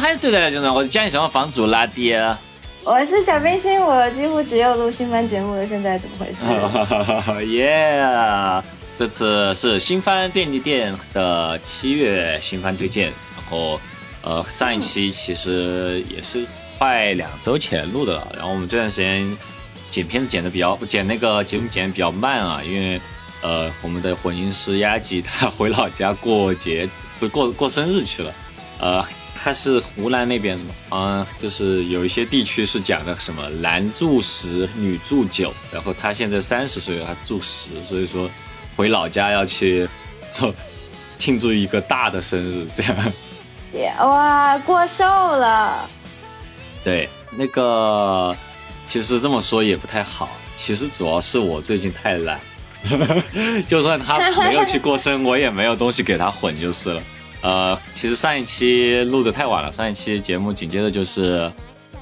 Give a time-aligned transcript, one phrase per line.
[0.00, 2.14] 欢迎收听《海斯对的就是我是讲一下房主拉低。
[2.82, 7.44] 我是小冰心，我几乎只有录新番节目了，现在怎么回事？
[7.52, 8.02] 耶！
[8.96, 13.78] 这次是新番便利店的七月新番推荐，然后
[14.22, 16.46] 呃上一期其实也是
[16.78, 19.36] 快两周前录的了，然后我们这段时间
[19.90, 22.98] 剪片子剪的比较剪那个节目剪的比较慢啊，因为
[23.42, 28.32] 呃我们的混音师压吉他回老家过节，不过过生日去了，
[28.80, 29.04] 呃。
[29.42, 38.30] 他是湖南那边的，嗯，就是有一些地区是讲的什么男住十，女住九，然后他现在三十岁了，他住十，所以说
[38.76, 39.88] 回老家要去
[40.28, 40.54] 做
[41.16, 43.12] 庆祝一个大的生日，这样。
[44.00, 45.88] 哇，过寿了。
[46.84, 48.36] 对，那个
[48.86, 52.38] 其实这么说也不太好，其实主要是我最近太懒，
[53.66, 57.02] 就算他没有去过生，我也没有东西给他混就是了。
[57.42, 61.50] 呃，其实上一期录的太晚了，上一期节目紧接着就是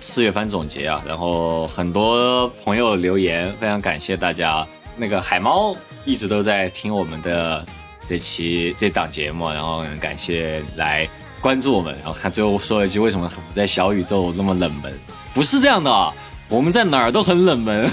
[0.00, 4.66] 四月番总结啊，然后很多朋友留言，非常感谢大家。
[4.96, 7.64] 那个海猫一直都在听我们的
[8.04, 11.08] 这期这档节目，然后很感谢来
[11.40, 11.94] 关注我们。
[12.02, 14.92] 然后看最后说了一句：“为什么在小宇宙那么冷门？”
[15.32, 16.12] 不是这样的，
[16.48, 17.88] 我们在哪儿都很冷门，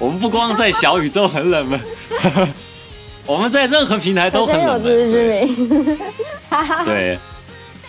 [0.00, 1.80] 我们不光在小宇宙很冷门。
[3.24, 5.98] 我们在任何平台都很冷门，
[6.84, 7.18] 对，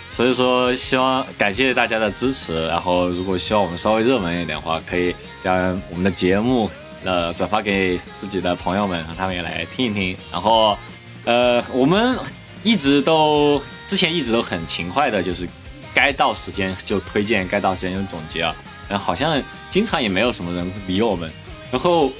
[0.09, 2.67] 所以说希望感谢大家的支持。
[2.67, 6.69] 然后，如果希望我们稍微热门一点的话，可以将我们的节目
[7.03, 10.17] 呃转发给自己的朋友们，让他们也来听一听。
[10.31, 10.77] 然后，
[11.25, 12.17] 呃，我们
[12.63, 15.47] 一直都之前一直都很勤快的，就是
[15.93, 18.55] 该到时间就推荐，该到时间就总结啊。
[18.89, 21.31] 然后好像经常也没有什么人理我们。
[21.71, 22.11] 然后，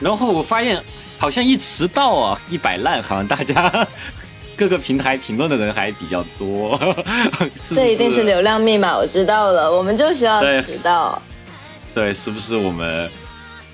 [0.00, 0.82] 然后我发现。
[1.18, 3.88] 好像一迟到啊，一摆烂，好像大家
[4.56, 6.78] 各个平台评论的人还比较多。
[7.74, 9.70] 这一定是流量密码，我知道了。
[9.70, 11.20] 我们就需要知道。
[11.94, 13.10] 对，是不是我们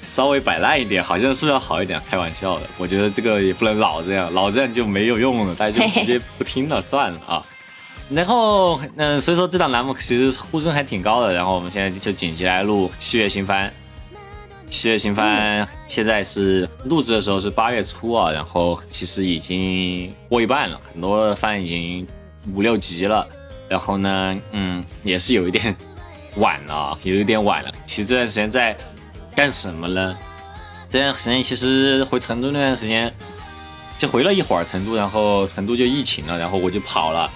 [0.00, 2.00] 稍微摆烂一点，好像是要好一点？
[2.09, 7.44] 开玩笑的，我觉得这个也不能老这样，老这样就没有用了，大家就直接不听了算了啊。
[8.10, 11.32] 然后，嗯，所以说这档栏目其实呼声还挺高的。
[11.32, 13.72] 然后我们现在就紧急来录七月新番。
[14.72, 22.06] 七月新番现在是录制的时候是八月初啊，然后其实已经过一半了，很多番已经
[22.55, 23.28] 五六集了，
[23.69, 25.77] 然后呢，嗯，也是有一点
[26.37, 27.71] 晚了， 有一点晚了。
[27.84, 28.75] 其实这段时间在
[29.37, 30.16] 干什么呢？
[30.89, 33.12] 这段时间其实回成都那段时间
[33.99, 37.31] 就回了一会儿成都，然后成都就疫情了，然后我就跑了。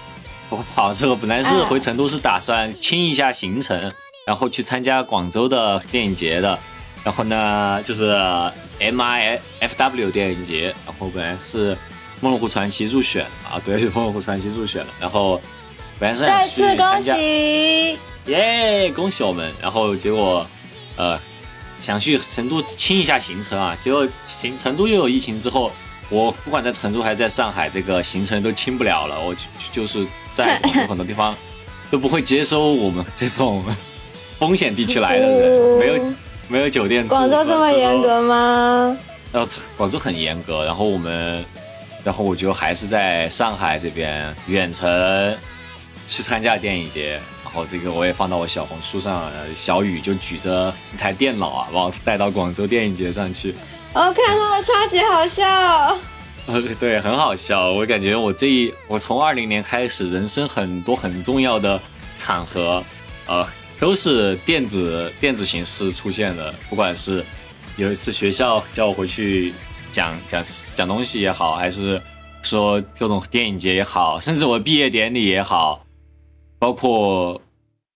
[0.48, 3.92] 我跑之后本来是回成都是打算清一下行程，
[4.26, 6.58] 然后去参加广州的电影节的。
[7.06, 8.10] 然后呢，就是
[8.80, 11.72] M I F W 电影节，然后本来是
[12.20, 14.88] 《梦龙湖传奇》入选啊，对，《梦龙湖传奇》入选了。
[14.98, 15.40] 然后
[16.00, 19.54] 本来是再次恭喜，耶，恭喜我们！
[19.62, 20.44] 然后结果，
[20.96, 21.16] 呃，
[21.80, 25.70] 想去成都清一下行程啊，结果行成都又有疫情之后，
[26.10, 29.20] 我不管在成都还是在上海，这个行程都清不了了。
[29.20, 31.32] 我就就是在很多地方
[31.88, 33.64] 都不会接收我们这种
[34.40, 36.14] 风险地区来的人，没有。
[36.48, 37.06] 没有酒店。
[37.08, 38.96] 广州这么严格吗？
[39.32, 39.46] 呃，
[39.76, 40.64] 广州很严格。
[40.64, 41.44] 然后我们，
[42.04, 45.36] 然后我就还是在上海这边远程
[46.06, 47.20] 去参加电影节。
[47.44, 53.54] 然后这个我也放到我小红书上，小雨就举着一台电脑啊，把我带到广州电影节上去。
[53.94, 55.96] 哦，看到了，超级好笑。
[56.46, 57.72] 呃， 对，很好笑。
[57.72, 61.80] 我感觉我这一，我从二零年开始，人生很多很重要的
[62.16, 62.84] 场合，
[63.26, 63.46] 呃。
[63.78, 67.24] 都是电子电子形式出现的，不管是
[67.76, 69.52] 有一次学校叫我回去
[69.92, 70.44] 讲讲
[70.74, 72.00] 讲东西也好，还是
[72.42, 75.84] 说各种电影节也好，甚至我毕业典礼也好，
[76.58, 77.40] 包括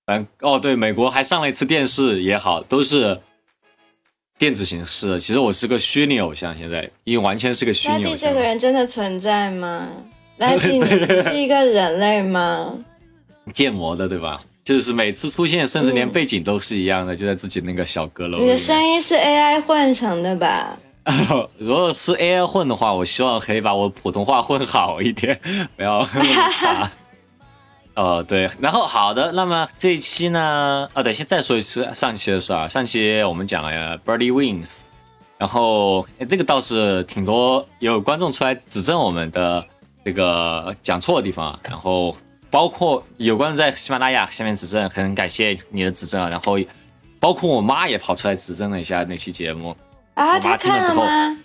[0.06, 3.18] 嗯哦对，美国还上了一次电视也好，都是
[4.38, 5.18] 电子形式。
[5.20, 8.18] 其实我是个虚拟偶像，现在因为完全是个虚拟偶像。
[8.18, 9.88] 这个人真的存在吗？
[10.38, 10.80] 拉蒂
[11.22, 12.74] 是一个人类吗？
[13.54, 14.40] 建模的对吧？
[14.70, 18.38] 就是每次出现，甚至连背景都是一样的，就在自己那个小阁楼。
[18.38, 20.78] 你的声音是 AI 换成的吧？
[21.58, 25.36] 如果是 AI 混的话，我希望可以把我普通话混好一点，
[25.76, 26.88] 不要 那么差。
[27.96, 30.88] 哦，对，然后好的，那么这一期呢？
[30.94, 32.68] 啊，等先再说一次上期的事啊。
[32.68, 34.82] 上期我们讲了 Birdy Wings，
[35.36, 39.66] 然后这个倒是挺多有观众出来指正我们的
[40.04, 42.14] 这个讲错的地方，然后。
[42.50, 46.28] 包括有关在喜马拉雅下面指正，很感谢你的指正啊。
[46.28, 46.58] 然后，
[47.18, 49.76] 包括我妈也跑出来指正了一下那期节目。
[50.14, 51.38] 啊，她看了吗？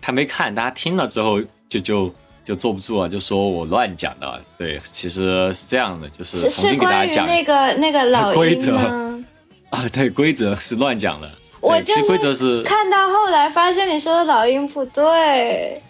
[0.00, 2.14] 他没看，大家听了之后就就
[2.44, 4.40] 就坐不住了，就说我乱讲的。
[4.56, 8.76] 对，其实是这样的，就是重新给大家讲那个那个老鹰规则？
[9.70, 11.28] 啊，对，规则是乱讲的。
[11.60, 15.82] 我就其实规则是看到后来发现你说的老鹰不对，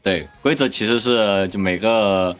[0.00, 2.36] 对，规则其实是就每个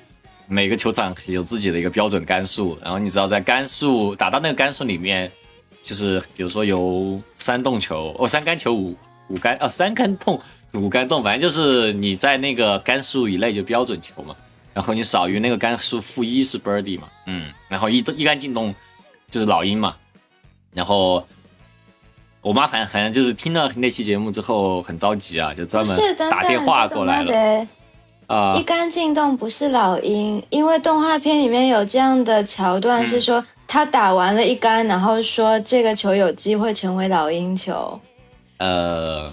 [0.50, 5.30] 每个球场有自己的一个标准杆数，然后你只要在杆数打到那个杆数里面，
[5.80, 8.96] 就是比如说有三洞球，哦，三杆球五
[9.28, 10.40] 五杆，哦，三杆洞
[10.72, 14.34] 五杆洞，反正就是你在那个杆数以内就标准球嘛，
[14.74, 18.74] 然后你少于那个杆数负一是 birdie 嘛，嗯，然后一一杆进洞
[19.30, 19.96] 就是老鹰嘛，
[20.74, 21.24] 然后。
[22.42, 27.68] 我妈反反正就是听了那期节目之后很着急啊，就专门打电话过来了了。
[28.30, 37.98] 啊、一杆进洞不是老鹰，因为动画片里面有这样的桥段，嗯是说他打完了一杆，然后说这个球有机会成为老鹰球。
[38.58, 39.32] 呃，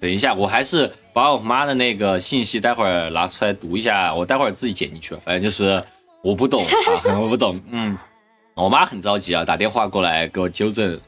[0.00, 5.14] 等一下，我还是把我妈的那个信息待会儿拿出来读一下，我待会儿自己剪进去。
[5.24, 5.80] 反正就是
[6.20, 7.60] 我不懂啊，我不懂。
[7.70, 7.96] 嗯，
[8.54, 11.00] 我妈很着急啊，打电话过来给我纠正，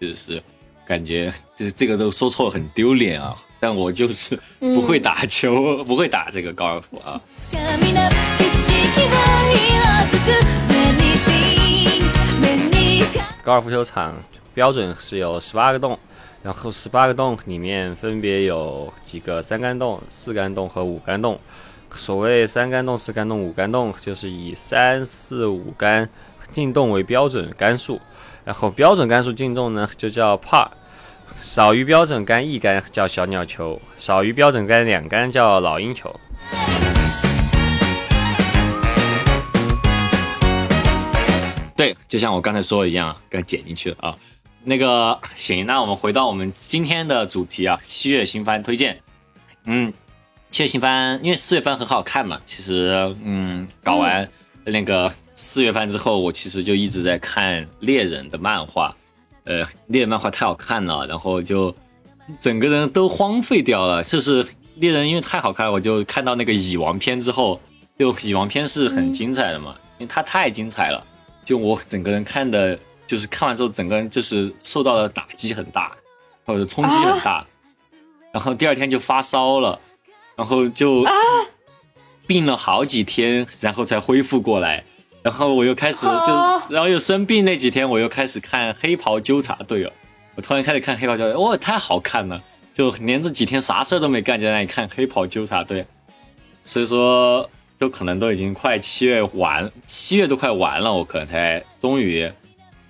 [0.00, 0.42] 就是
[0.85, 3.35] 感觉就是这个都说错了，很丢脸啊。
[3.59, 7.21] 但我就是不会打球，不会打这个高尔夫啊。
[7.51, 9.17] 掴みな景色は
[9.53, 9.59] 色
[10.07, 10.29] づく
[10.73, 12.03] Anything
[12.39, 14.15] 目にか高尔夫球场
[14.53, 15.99] 标准是有十八个洞，
[16.41, 21.39] 然后十八个洞里面分别有几个三杆洞、四杆洞和五杆洞。
[21.91, 26.07] 所谓三杆洞、四杆洞、五杆洞，就是以三四五杆
[26.53, 27.99] 进洞为标准杆数，
[28.44, 30.68] 然后标准杆数净洞呢就叫 par，
[31.40, 36.14] 少于标准杆一杆叫小鸟球，少于标准杆两杆叫老鹰球。
[41.74, 44.16] 对，就像我刚才说的一样，刚剪进去了啊。
[44.62, 49.00] 那个行，那我们回到我们今天的主题啊，七月新番推荐。
[49.64, 49.92] 嗯，
[50.50, 54.28] 七月新番，因为四月番很好看嘛，其实嗯，搞完
[54.64, 58.94] 那个四月份之后，我其实就一直在看猎人的漫画。
[59.44, 61.74] 呃，猎人漫画太好看了，然后就
[62.40, 64.02] 整个人都荒废掉了。
[64.02, 64.46] 就是
[64.76, 67.60] 猎人因为太好看了，我就看到那个蚁王篇之后，
[67.98, 71.06] 就蚁王篇是很精彩的嘛，因为它太精彩了。
[71.44, 75.92] 就我整个人看的，就是看完之后，整个人就是受到了打击很大，
[76.46, 77.46] 或者冲击很大，
[78.32, 79.78] 然后第二天就发烧了，
[80.36, 81.04] 然后就
[82.26, 84.84] 病了好几天，然后才恢复过来。
[85.24, 89.90] 然后我又开始就哦是，然后又生病那几天，我又开始看《黑袍纠察队》了。
[90.34, 92.38] 我突然开始看《黑袍纠察队》，哇，太好看了！
[92.74, 95.80] 就连这几天啥事儿都没干，就在那里看《黑袍纠察队》。
[96.62, 97.48] 所以说，
[97.80, 102.30] 就可能都已经快七月完，七月都快完了，我可能才终于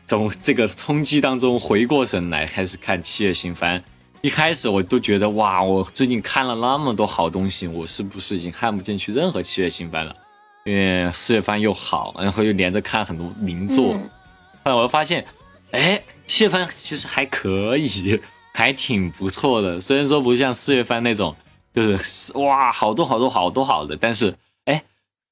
[0.04, 3.80] 从这个冲击当中回过神来，开始看七月新番。
[4.22, 10.16] 一开始我都觉得哇，我最近看了那么多好东西，我是不是已经看不进去任何七月新番了？
[10.64, 13.92] 因为四月番又好，然后又连着看很多名作。
[13.94, 14.10] 嗯
[14.64, 15.22] 后来我又发现，
[15.72, 18.18] 哎，七月番其实还可以，
[18.54, 19.78] 还挺不错的。
[19.78, 21.36] 虽然说不像四月番那种，
[21.74, 24.82] 就是哇好多好多好多好的，但是哎，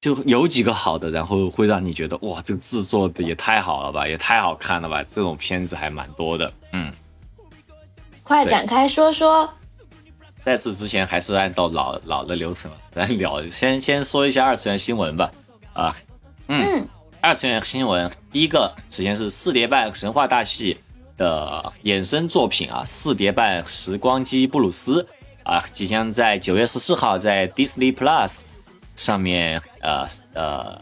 [0.03, 6.53] 就有几个好的，然后会让你觉得哇，这个制作的也太好了吧，也太好看了吧，这种片子还蛮多的。
[6.75, 6.93] 嗯，
[8.23, 9.51] 快展开说说。
[10.45, 15.31] 在此之前还是按照老老的流程来聊，先先说一下二次元新闻吧。
[15.73, 15.97] 啊，
[16.49, 16.87] 嗯，
[17.21, 20.77] 二次元新闻第一个首先是四叠半神话大戏
[21.17, 25.07] 的衍生作品啊，四叠半时光机布鲁斯
[25.45, 28.41] 啊，即将在九月十四号在 Disney Plus
[28.97, 30.81] 上面呃呃，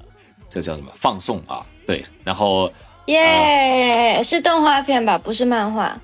[0.48, 1.64] 这个叫什么放送啊？
[1.86, 2.72] 对，然后
[3.06, 5.18] 耶、是动画片吧？
[5.18, 5.96] 不是漫画。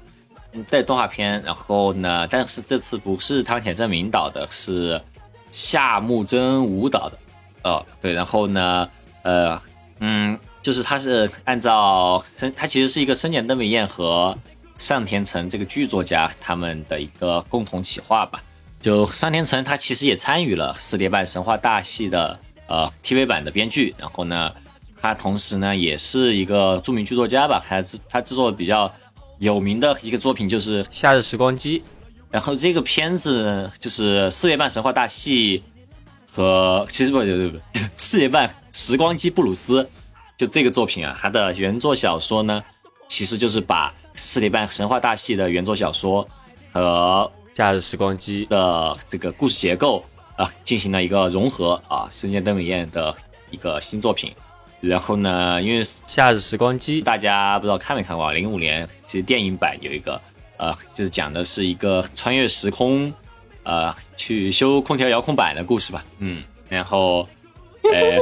[0.64, 5.00] 对动画片，然后呢，但是这次不是汤浅证明导的，是
[5.50, 7.18] 夏目真吾导的，
[7.62, 8.88] 哦，对，然后呢，
[9.22, 9.60] 呃，
[10.00, 14.36] 嗯，就是他是按照深，他其实是一个深田登美彦和
[14.78, 18.42] 上田诚这个剧作家他们的一个共同企划吧。
[18.80, 24.52] 就上田诚他其实也参与了《四叠半神话大系》的呃 TV 版的编剧，然后呢，
[25.00, 28.92] 他同时呢也是一个著名剧作家吧，他制他制作比较
[29.38, 31.82] 有名的一个作品就是夏日时光机，
[32.30, 35.62] 然后这个片子就是四月半神话大戏
[36.30, 37.60] 和 其实不不不对
[37.96, 39.88] 四月半时光机布鲁斯，
[40.36, 42.62] 就这个作品啊，它的原作小说呢，
[43.08, 46.26] 其实就是把四叠半神话大戏的原作小说
[46.72, 50.04] 和夏日时光机的这个故事结构
[50.36, 53.14] 啊进行了一个融合啊，深见邓美彦的
[53.50, 54.32] 一个新作品。
[54.80, 58.32] 然后呢，因为夏日时光机大家不知道看没看过啊？
[58.32, 60.20] 零五年其实电影版有一个，
[60.58, 63.12] 呃，就是讲的是一个穿越时空，
[63.64, 66.04] 呃去修空调遥控板的故事吧。
[66.18, 67.26] 嗯，然后
[67.82, 68.18] 呃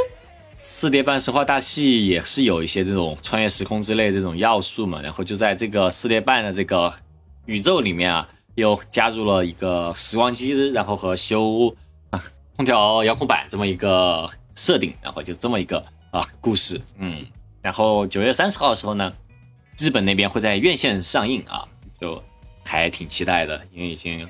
[0.55, 6.93] 四叠半生化大戏也是有一些这种穿越时空之类这种要素嘛，然后就在这个四叠半的这个
[7.45, 11.75] 宇宙里面啊，又加入了一个时光机，然后和修
[12.11, 12.23] 啊
[12.57, 15.85] 空调遥控板这么一个设定，然后就这么一个
[16.15, 17.27] 啊故事，嗯，
[17.61, 19.13] 然后九月三十号的时候呢，
[19.77, 21.67] 日本那边会在院线上映啊，
[22.01, 22.23] 就
[22.65, 24.25] 还挺期待的，因为已经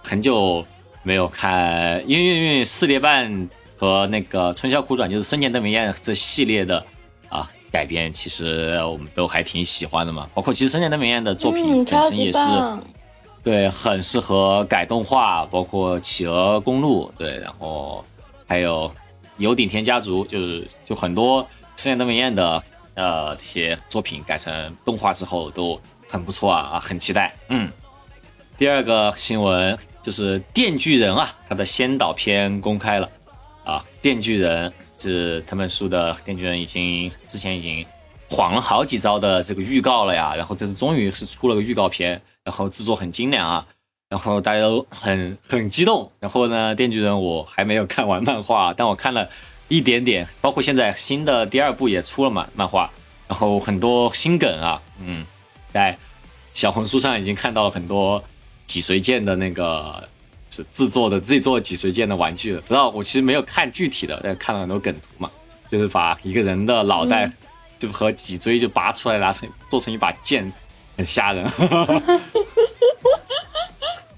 [0.00, 0.64] 很久
[1.02, 6.86] 没有看，因为因为因为四叠半和那个春宵苦短就是生前灯明彦这系列的
[7.28, 12.38] 啊改编，其实我们都还挺喜欢的嘛，包括其实生前灯明彦的作品嗯，本身也是。
[12.38, 12.80] 棒。
[13.42, 18.02] 对，很适合改动画，包括企鹅公路，对，然后
[18.46, 18.90] 还有
[19.36, 22.62] 有顶天家族，就是就很多深夜灯美彦的
[22.94, 27.34] 呃这些作品改成动画之后都很不错啊啊，很期待。
[27.48, 27.70] 嗯，
[28.56, 33.10] 第二个新闻就是《电锯人》啊，它的先导片公开了
[33.64, 34.70] 啊，《电锯人》
[35.02, 37.84] 是藤本树的《电锯人》已经之前已经
[38.30, 43.66] 晃了好几招的这个预告了呀，然后这次终于是出了个预告片，然后制作很精良啊，
[44.14, 46.08] 然后大家都很很激动。
[46.20, 49.28] 然后呢，《电锯人》我还没有看完漫画，但我看了
[49.66, 52.88] 一点点，包括现在新的第二部也出了嘛漫画，
[53.26, 55.26] 然后很多新梗啊，嗯，
[55.72, 55.98] 在
[56.52, 58.22] 小红书上已经看到了很多
[58.68, 60.08] 脊髓剑的那个
[60.48, 62.60] 是制作的自己做脊髓剑的玩具了。
[62.60, 65.28] 不知道我其实没有看具体的，但看了很多梗图嘛，
[65.72, 67.28] 就是把一个人的脑袋
[67.80, 70.52] 就和脊椎就拔出来，拿成做成一把剑，
[70.96, 71.44] 很吓人。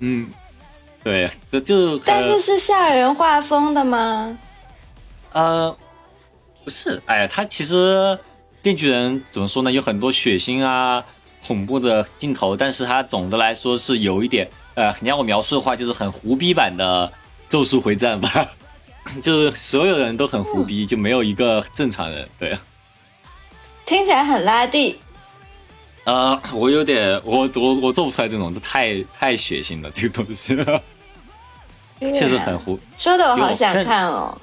[0.01, 0.29] 嗯，
[1.03, 4.39] 对，这就但是是吓人画风的吗？
[5.33, 5.77] 呃，
[6.65, 8.19] 不是，哎，他其实
[8.63, 9.71] 电锯人怎么说呢？
[9.71, 11.05] 有很多血腥啊、
[11.47, 17.07] 恐怖的镜头，但是它总的来说是有一点，呃，你让我描述的话，就是很胡逼版的
[17.49, 18.51] 《咒术回战》吧，
[19.23, 22.29] 就是所有人都很胡逼，就没有一个正常人。
[22.39, 22.59] 对，
[23.85, 24.99] 听起来很拉地。
[26.07, 30.57] 呃，我有点，我我我做不出来这种，这太太血腥了，这个东西
[31.99, 32.79] 确实很糊。
[32.97, 34.41] 说的我好想看哦。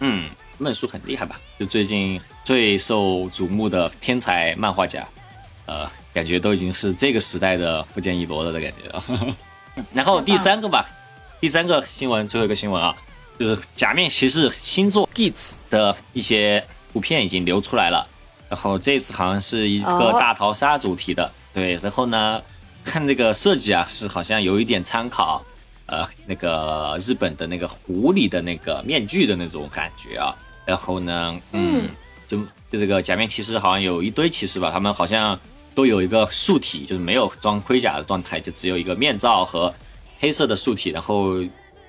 [0.00, 1.40] 嗯，本书很厉害吧？
[1.58, 5.02] 就最近最受瞩目的天才漫画家，
[5.64, 9.36] 呃，感觉都已经是这个时代的富坚义博了的感觉了。
[9.94, 10.86] 然后第三个吧，
[11.40, 12.94] 第三个新闻，最后一个新闻啊，
[13.38, 16.62] 就是《假面骑士》新作 Gits 的一些
[16.92, 18.06] 图片已经流出来了。
[18.48, 21.74] 然后这次好像是一个哦大逃杀主题的，对。
[21.76, 22.40] 然后呢，
[22.84, 25.44] 看这个设计啊，是好像有一点参考，
[25.86, 30.34] 呃，那个日本的那个狐狸的那个面具的那种感觉啊。
[30.64, 31.88] 然后呢，嗯，
[32.26, 32.38] 就
[32.70, 35.38] 就这个假面骑士好像有一堆骑士吧，他们好像
[35.74, 39.72] 都有一个素体，就是没有装盔甲的状态，就只有一个面罩和
[40.20, 40.90] 黑色的素体。
[40.90, 41.36] 然后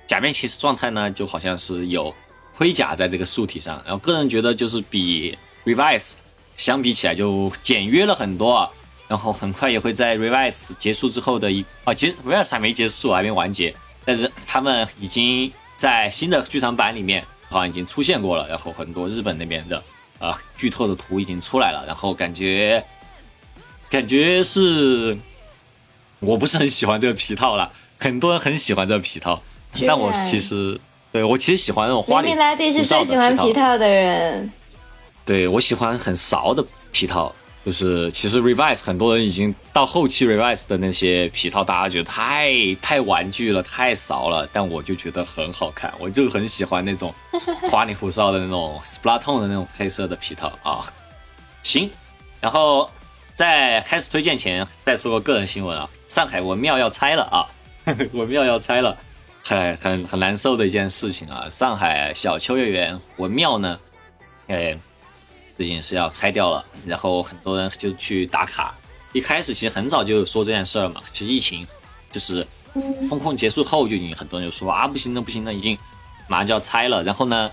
[0.06, 2.14] 假面骑士状态呢，就好像是有
[2.56, 3.82] 盔甲在这个素体上。
[3.84, 6.14] 然后个人觉得就是比 Revise
[6.60, 8.70] 相比起来就简约了很多。
[9.08, 13.74] 然后很快也会在 Revise 结束之后的一啊，其实 Revise 还没结束，还没完结，
[14.04, 18.46] 但是他们已经在新的剧场版里面好像已经出现过了。
[18.46, 19.82] 然后很多日本那边的
[20.20, 22.84] 啊剧透的图已经出来了，然后感觉
[23.88, 25.18] 感觉是
[26.20, 29.42] 我不是很喜欢这个皮套了，很多人很喜欢这个皮套，
[29.88, 34.52] 但我其实对我其实喜欢那种花里明明拉蒂是最喜欢皮套的人，
[35.24, 37.32] 对我喜欢很骚的皮套，
[37.64, 47.14] 就是其实 Revise 很多人已经到后期 Revise 的那些皮套，大家觉得太太玩具了，太骚了，但我就觉得很好看，我就很喜欢那种
[47.70, 50.84] 花里胡哨的那种 Splatoon 的那种配色的皮套啊。
[51.62, 51.90] 行，
[52.40, 52.90] 然后
[53.36, 57.46] 在开始推荐前再说个个人新闻啊，上海文庙要拆了啊，
[58.12, 58.96] 文庙要拆了。
[59.42, 61.48] 很很很难受的一件事情啊！
[61.48, 63.80] 上海小秋叶园文庙呢，
[64.48, 64.78] 哎，
[65.60, 68.74] 最近是要拆掉了，然后很多人就去打卡。
[69.12, 71.66] 一开始其实很早就说这件事儿嘛，其实疫情
[72.10, 72.46] 就是
[73.10, 75.76] 风控结束后就已经很多人就说啊不行了不行了，已经
[76.28, 77.02] 马上就要拆了。
[77.02, 77.50] 然后呢，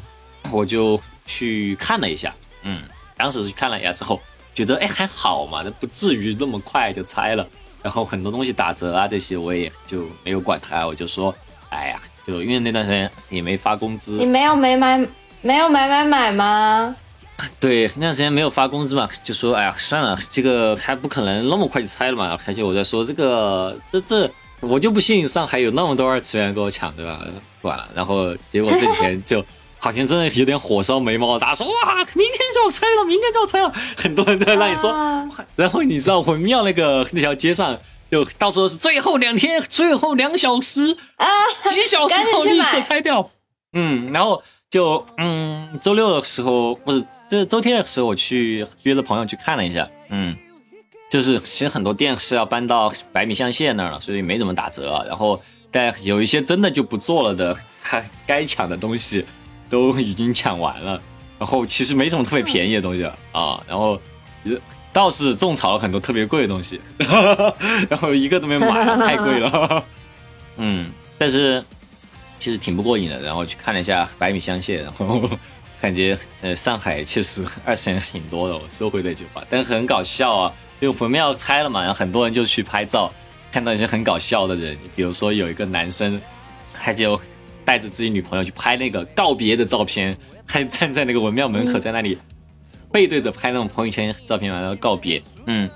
[0.51, 2.81] 我就去看了一下，嗯，
[3.17, 4.21] 当时去看了一下之后，
[4.55, 7.45] 觉得哎还好嘛，那不至于那么快就拆了。
[7.83, 11.35] 然后很多东西打折啊这些我也就没有管它，我就说
[11.71, 15.05] 哎呀，就因为那段时间也没发工资你，没有没买
[15.41, 16.95] 没有买买买吗？
[17.59, 22.37] 对，那段时间没有发工资嘛，就说哎呀算了，这个还不可能那么快就拆了嘛。
[22.45, 24.29] 而且我在说这个这这，
[24.59, 27.19] 我就不信上海有那么多二次元跟我抢，对吧？
[27.61, 29.43] 算了，然后结果这几天就
[29.77, 34.91] 好像真的有点火烧眉毛，大家说哇，明天就要拆了，明天就要拆了，很多人都在那里说。
[34.91, 37.77] 啊 然后你知道文庙那个那条街上
[38.09, 41.27] 就到处都是最后两天，最后两小时啊，
[41.69, 43.29] 几小时后立刻拆掉。
[43.73, 50.35] 嗯，然后就嗯，周六的时候不是这周天的时候，我去约了朋友去看了一下，嗯，
[51.09, 55.05] 就是其实很多店是要搬到百米象限那儿了，所以没怎么打折。
[55.07, 59.25] 然后但有一些真的就不做了的，还该抢的东西
[59.69, 61.01] 都已经抢完了。
[61.39, 63.97] 然后其实没什么特别便宜的东西啊，然后
[64.43, 64.51] 呃
[64.91, 66.81] 倒是种草了很多特别贵的东西，
[67.89, 69.85] 然后一个都没买，太贵了。
[70.57, 71.63] 嗯，但是
[72.39, 73.21] 其实挺不过瘾的。
[73.21, 75.29] 然后去看了一下百米香榭，然后
[75.79, 79.43] 感觉呃上海确实二次元挺多的，我收回这句话。
[79.49, 83.13] 但是很搞笑啊，因为佛庙拆了嘛，然后很多人就去拍照，
[83.51, 86.19] 看到一些很搞笑的人，比如说有一个男生，
[86.73, 87.19] 他就
[87.63, 92.17] 带着自己女朋友去拍那个告别的照片，还站在那个文庙门口，在那里
[92.91, 95.21] 背对着拍那种朋友圈照片嘛，然后告别。
[95.45, 95.69] 嗯，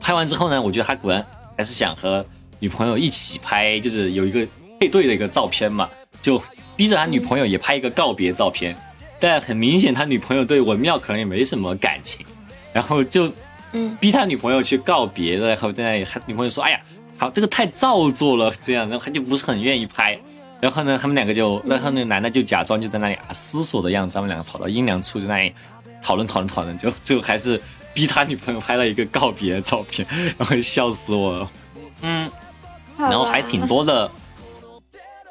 [0.00, 1.24] 拍完之后呢，我觉得他果然
[1.56, 2.24] 还是想和
[2.58, 4.46] 女朋友一起拍，就是有一个
[4.80, 5.88] 配对的一个照片嘛，
[6.24, 6.42] 就
[6.74, 8.74] 逼着他女朋友也拍一个告别照片。
[9.20, 12.24] 但很明显，他女朋友对文庙可能也没什么感情，
[12.72, 13.30] 然后就
[13.72, 16.80] 嗯逼他女朋友去告别，然后在那里，他女朋友说：“哎呀，
[17.16, 20.18] 好，这个太造作了，这样，然后他就不是很愿意拍。”
[20.60, 25.52] 然后呢，他们两个就，然后那个男的就假装就在那里啊思索的样子，他们两个跑到阴凉处就在那里
[26.02, 27.60] 讨论讨论讨论，就最后还是
[27.92, 30.06] 逼他女朋友拍了一个告别照片，
[30.38, 31.50] 然后笑死我了。
[32.02, 32.30] 嗯，
[32.98, 34.10] 然后还挺多的，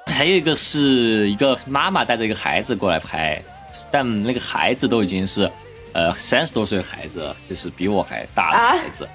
[0.05, 3.41] 还有一个是一个妈妈带着一个孩子过来拍，
[3.89, 5.49] 但那个孩子都已经是
[5.93, 9.07] 呃三十多岁的孩子了，就是比我还大的孩子，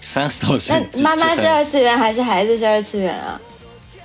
[0.00, 0.84] 三十多岁。
[0.94, 3.40] 那妈妈是二次元还是孩子是二次元啊？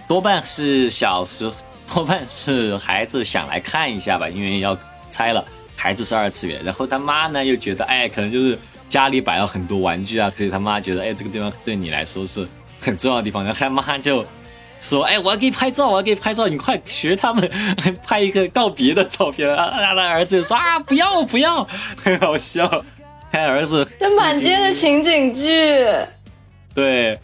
[0.07, 1.51] 多半是小时，
[1.93, 4.77] 多半是孩子想来看一下吧，因为要
[5.09, 5.43] 拆了，
[5.75, 12.47] 孩子是二次元，然后他妈呢又觉得，哎，可能就是家里摆了很多玩具啊，所以他妈觉得，哎，这个地方对你来说是
[12.79, 14.25] 很重要的地方，然后他妈就
[14.79, 17.49] 说，哎，我要给你拍照，我要给你拍照，你快学他们
[18.05, 19.71] 拍一个告别的照片啊！
[19.71, 22.83] 他的儿子就说啊，不要不要，很 好笑，
[23.31, 25.85] 他儿子这满街的情景剧，
[26.73, 27.19] 对，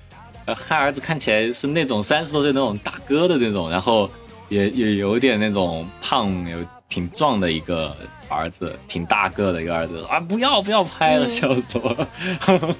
[0.45, 4.09] 呃，他儿子看起来是那种三十多岁那种大哥的那种，然后
[4.49, 6.57] 也也有点那种胖，有
[6.89, 7.95] 挺壮的一个
[8.27, 10.19] 儿子，挺大个的一个儿子啊！
[10.19, 12.75] 不要不要拍了，笑死我了，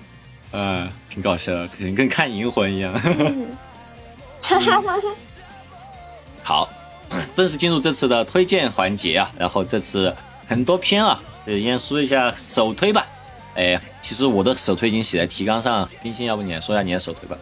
[0.52, 2.94] 呃， 挺搞笑的，可能跟看银魂一样。
[6.44, 6.70] 好，
[7.34, 10.14] 正式进入这次的推荐环节啊，然后这次
[10.46, 13.06] 很多篇啊，呃先说一下首推吧。
[13.56, 17.38] 哎，其实我的首推已经写在提纲上，冰心，要不你来说一下你的首推吧？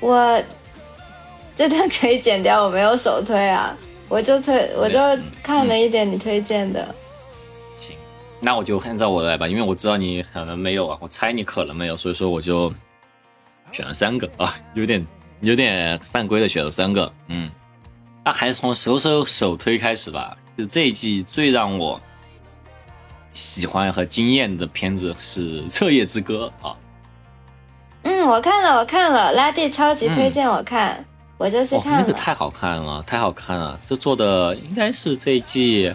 [0.00, 0.42] 我
[1.54, 3.76] 这段可以剪掉，我没有首推啊，
[4.08, 4.98] 我就推我就
[5.42, 6.94] 看了一点你推荐的。
[7.78, 7.94] 行，
[8.40, 12.72] 那我就按照我的来吧，因为我知道你可能没有啊，我猜你可能没有，所以说我就
[13.72, 15.06] 选了三个啊，有点
[15.40, 17.50] 有点犯规的选了三个，嗯，
[18.24, 20.36] 那还是从首首首推开始吧。
[20.56, 21.98] 就这一季最让我
[23.30, 26.76] 喜欢和惊艳的片子是《彻夜之歌》啊，
[28.02, 31.02] 嗯，我看了，我看了，拉蒂超级推荐我看，
[31.38, 31.98] 我就去哦，看了。
[32.00, 33.80] 那个太好看了，太好看了！
[33.86, 35.94] 这做的应该是这一季，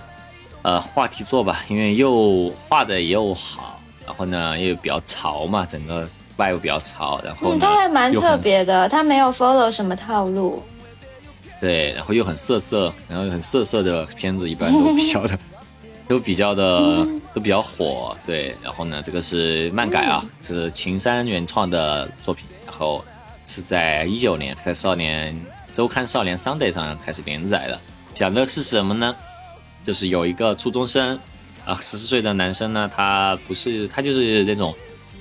[0.64, 10.62] 呃，话题作吧，因为又画的又好，然后呢又比较潮嘛，整个 vibe 比较潮，然后嗯，他，还蛮特别的，他没有 follow 什么套路。
[11.62, 15.40] 对，然后又很色色，然后又很色色的片子一般都比较的，
[16.08, 18.16] 都比较的都比较火。
[18.26, 23.04] 对，然后呢，这个是漫改啊，是秦山原创的作品，然后
[23.48, 25.40] 是在一九年在少年
[25.72, 27.80] 周刊少年 Sunday 上开始连载的。
[28.14, 29.16] 讲的是什么呢？
[29.86, 31.18] 就是有一个初中生
[31.66, 34.76] 啊，十四岁的男生呢，他不是他就是那种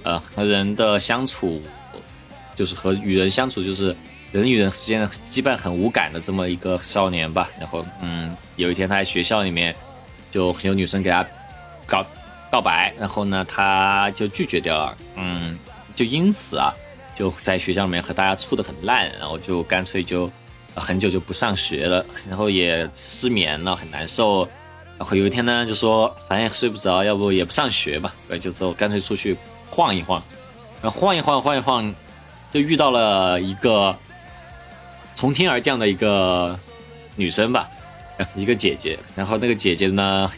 [0.05, 1.61] 呃和人的相处，
[2.55, 3.95] 就是和与人相处就是。
[4.35, 9.73] 人与人之间的羁绊很无感的这么一个少年吧，然后嗯，有一天他在学校里面
[10.29, 11.25] 就很有女生给他
[11.87, 12.05] 告
[12.51, 15.57] 告白，然后呢他就拒绝掉了，嗯，
[15.95, 16.75] 就因此啊
[17.15, 20.29] 就在学校里面和大家处的很烂，然后就干脆就
[20.75, 24.43] 很久就不上学了，然后也失眠了，很难受，
[24.99, 29.37] 然后有一天呢就说反正也睡不着，要不也不上学吧，对，就走干脆出去
[29.75, 30.23] 晃一晃，
[30.81, 31.95] 然后晃一晃晃一晃
[32.53, 33.97] 就遇到了一个。
[35.17, 36.59] 从天而降的一个
[37.15, 37.69] 女生吧，
[38.35, 38.99] 一个姐姐。
[39.15, 40.29] 然后那个姐姐呢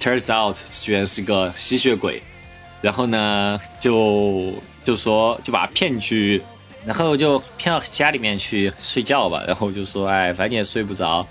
[0.00, 2.20] ，turns out 居然是个吸血鬼，
[2.80, 4.52] 然后呢就
[4.82, 6.42] 就说就把她骗去，
[6.84, 9.44] 然后就骗到家里面去睡觉吧。
[9.46, 11.24] 然后就说哎，反正也睡不着，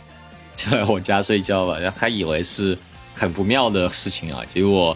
[0.56, 1.78] 就来我家睡觉吧。
[1.78, 2.78] 然后他以为是
[3.13, 4.95] 很不妙的事情啊，结果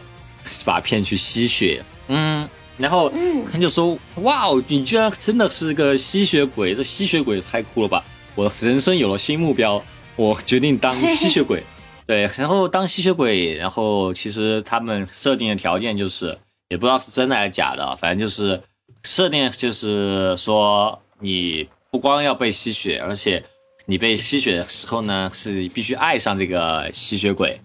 [0.64, 1.84] 把骗去吸血。
[2.08, 8.04] 嗯，然后嗯他就说：“哇哦，你居然真的是个吸血鬼，这吸血鬼太酷了吧！
[8.36, 9.84] 我人生有了新目标，
[10.16, 11.64] 我决定当吸血鬼。
[12.06, 16.38] ”对，然后当吸血鬼，然后其实他们设定的条件就是，
[16.68, 18.62] 也不知道是真的还是假的，反正就是
[19.04, 23.42] 设定就是说，你不光要被吸血，而且
[23.86, 27.62] 你被吸血的时候呢，是必须爱上这个吸血鬼。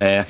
[0.00, 0.22] 哎，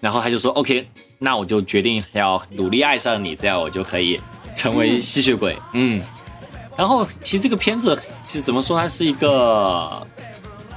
[0.00, 0.88] 然后他就说：“OK，
[1.22, 4.20] 那我就决定要努力爱上你，这样我就可以
[4.56, 6.02] 成为吸血鬼。”嗯，
[6.76, 10.04] 然后其实这个片子其实怎么说，它是一个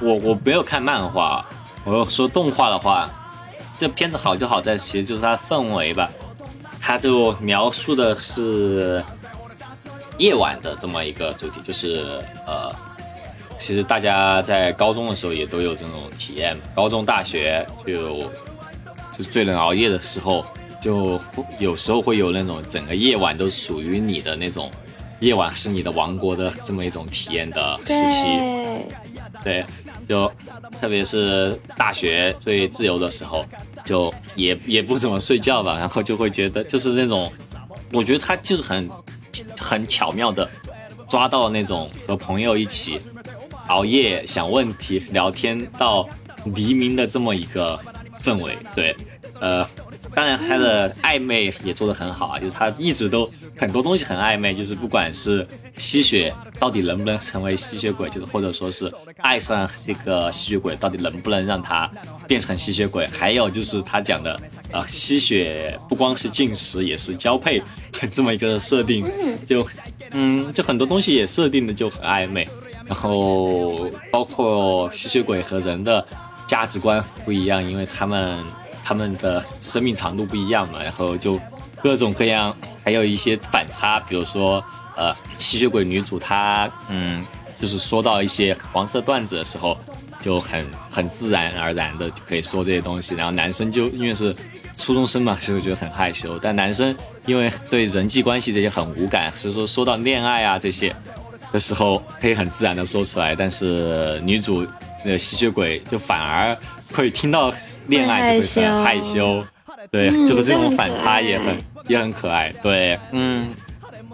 [0.00, 1.44] 我我没有看漫画，
[1.84, 3.10] 我要说动画的话，
[3.76, 6.08] 这片子好就好在其实就是它的氛围吧，
[6.80, 9.04] 它就描述的是
[10.16, 12.72] 夜晚的这么一个主题，就是呃。
[13.58, 18.30] 其实大家在高中的时候也都有这种体验，高中、大学就
[19.16, 20.44] 就是最能熬夜的时候，
[20.80, 21.18] 就
[21.58, 24.70] 有时候会有那种整个夜晚都属于你的那种，
[25.20, 28.24] 夜晚是你的王国的这么一种体验的时期。
[29.42, 29.64] 对，对，
[30.06, 30.30] 就
[30.78, 33.46] 特别是大学最自由的时候，
[33.84, 37.32] 就也也不怎么睡觉吧，然后就会觉得就是那种，
[37.92, 38.90] 我觉得他就是很
[39.58, 40.46] 很巧妙的
[41.08, 43.00] 抓到那种和朋友一起
[43.68, 46.06] 熬夜想问题、聊天到
[46.54, 47.80] 黎明的这么一个
[48.26, 48.56] 氛围。
[48.74, 48.96] 对，
[49.40, 49.64] 呃，
[50.14, 55.46] 当然他的暧昧也做得很好啊，就是他一直都很多东西很暧昧，就是不管是
[55.78, 61.88] 吸血到底能不能成为吸血鬼，就是或者说是爱上这个吸血鬼到底能不能让他
[62.26, 64.38] 变成吸血鬼，还有就是他讲的
[64.72, 67.62] 啊、吸血不光是进食，也是交配
[68.12, 69.06] 这么一个设定，
[69.46, 69.66] 就
[70.10, 72.48] 嗯，就很多东西也设定的就很暧昧。
[72.86, 76.06] 然后包括吸血鬼和人的
[76.46, 78.44] 价值观不一样，因为他们
[78.84, 81.40] 他们的生命长度不一样嘛，然后就
[81.82, 84.62] 各种各样，还有一些反差，比如说
[84.96, 87.24] 呃，吸血鬼女主她嗯，
[87.60, 89.76] 就是说到一些黄色段子的时候，
[90.20, 94.34] 就很很自然而然的就可以说这些东西，然后男生就因为是
[94.76, 100.94] 初中生嘛，所以觉得很害羞，但男生因为对人际关系这些很无感，所以说说到恋爱啊这些。
[101.52, 104.66] 的时候可以很自然的说出来，但是女主
[105.04, 106.56] 那个吸血鬼就反而
[106.92, 107.52] 会听到
[107.88, 109.44] 恋爱就会很害羞，
[109.90, 111.56] 对，嗯就是这种反差也很
[111.88, 113.48] 也很可爱，对，嗯，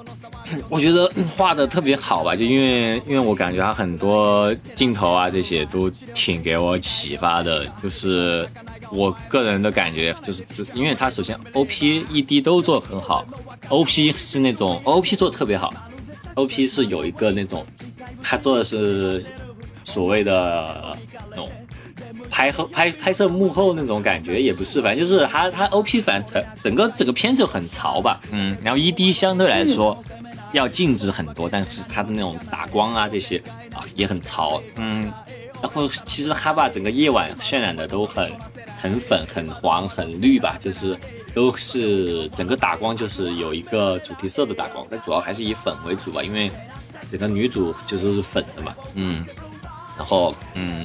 [0.68, 8.46] 我觉得画的特别好吧，就因为因为我感觉他很多镜头啊这些都挺给我启发的，就是
[8.90, 13.24] 我个人的感觉就是只，因为他首先 O P E D 都做的很好
[13.68, 15.72] ，O P 是那种 O P 做的特别好
[16.34, 17.64] ，OP 是有一个那种，
[18.22, 19.24] 他做的是
[19.84, 20.96] 所谓的
[21.30, 21.50] 那种
[22.30, 29.98] 拍后拍拍摄幕后那种感觉，也不是，反正就是他他 OP 反正整个整个片子就很潮吧，嗯，然后 ED 相对来说
[30.52, 33.38] 要静止很多，但是他的那种打光啊这些
[33.74, 35.12] 啊也很潮，嗯，
[35.60, 38.30] 然后其实他把整个夜晚渲染的都很
[38.80, 40.96] 很粉、很黄、很绿吧，就是
[41.34, 46.50] 都是整个打光就是有一个主题色的打光，但主要还是以粉为主吧，因为
[47.10, 49.24] 整个女主就是粉的嘛，嗯，
[49.96, 50.84] 然后嗯，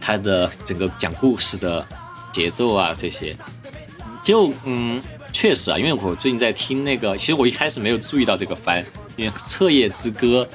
[0.00, 1.86] 他的整个讲故事的
[2.32, 3.36] 节奏啊这些，
[4.22, 5.00] 就嗯
[5.32, 8.84] 确实啊，因为我最近在听那个，其实我一开始没有注意到这个番，
[9.16, 10.48] 因为《彻夜之歌》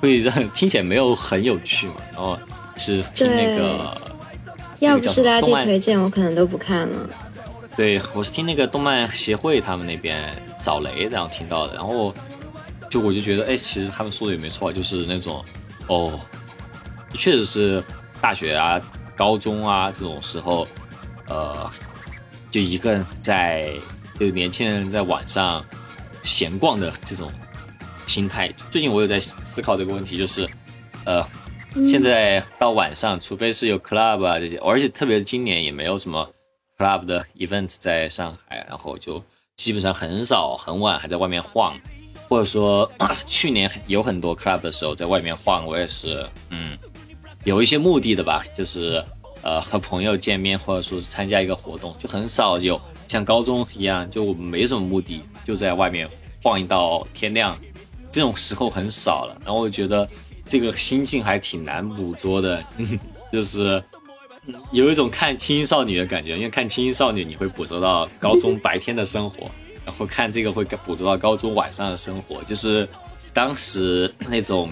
[0.00, 2.38] 会让听起来没有很有趣嘛，然后
[2.76, 4.08] 是听那个。
[4.80, 7.10] 要不是大动漫地推荐，我可能都不看了。
[7.76, 12.14] 对，我是听那个动漫协会他们那边扫雷，然后听到的，然后
[12.88, 15.44] 就我就觉得，哎，其实他们说的也没错，就是那种，
[15.88, 16.20] 哦，
[17.14, 17.82] 确实是
[18.20, 18.80] 大学啊、
[19.16, 20.66] 高中啊这种时候，
[21.26, 21.70] 呃，
[22.50, 23.72] 就一个人在，
[24.18, 25.64] 就年轻人在晚上
[26.22, 27.30] 闲逛的这种
[28.06, 28.52] 心态。
[28.70, 30.48] 最近我有在思考这个问题，就是，
[31.04, 31.24] 呃，
[31.88, 36.28] 现在到晚上，除非是有 club 啊这些，而且特别是今年也没有什么
[36.76, 39.22] club 的 event 在上海，然后就
[39.56, 41.76] 基本上很少很晚还在外面晃，
[42.28, 42.90] 或者说
[43.26, 46.78] 去年有很多 club 的时候在外面晃，我也是嗯
[47.48, 49.02] 有一些目的的吧，就是
[49.40, 56.06] 呃和朋友见面或者说是参加一个活动，就很少有像高中一样就我们没什么目的就在外面
[56.42, 57.58] 晃一到天亮，
[58.12, 60.06] 这种时候很少了，然后我觉得
[60.46, 62.62] 这个心境还挺难捕捉的，
[63.32, 63.82] 就是。
[64.72, 69.46] 有一种看轻音少女的感觉，因为看轻音少女你会捕捉到高中白天的生活，
[69.84, 72.88] 然后看这个会捕捉到高中晚上的生活，就是
[73.34, 74.70] 当时那种，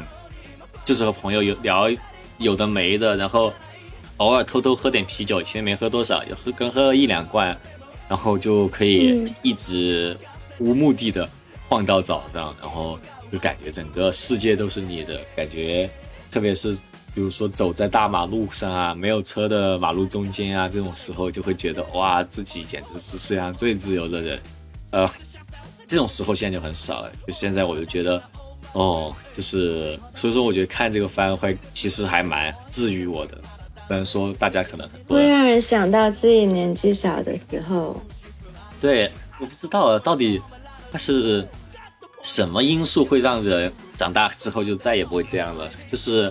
[0.83, 1.91] 就是和朋友有聊
[2.39, 3.53] 有的没的，然后
[4.19, 7.57] 偶尔偷偷喝点啤酒，其实没喝多少，也喝跟喝一两罐，
[8.09, 10.17] 然后就可以嗯一直
[10.59, 11.29] 无目的的
[11.69, 12.99] 晃到早上，然后
[13.31, 15.89] 就感觉整个世界都是你的感觉，
[16.31, 16.73] 特别是
[17.15, 24.41] 比如说走在大马路上啊，没有车的马路中间啊，这种时候就会觉得哇，自己简直是世界上最自由的人，
[24.91, 25.11] 呃，
[25.87, 27.13] 这种时候现在就很少了。
[27.27, 28.23] 就现在我就觉得，
[28.77, 33.39] 哦，就是所以说我觉得看这个番会其实还蛮治愈我的。
[33.89, 37.99] 虽然说大家可能会让人想到自己年纪小的时候。
[38.79, 39.11] 对，
[39.41, 40.43] 我不知道到底
[40.93, 41.49] 它是
[42.23, 45.67] 什么因素会让人长大之后就再也不会这样了。
[45.91, 46.31] 就是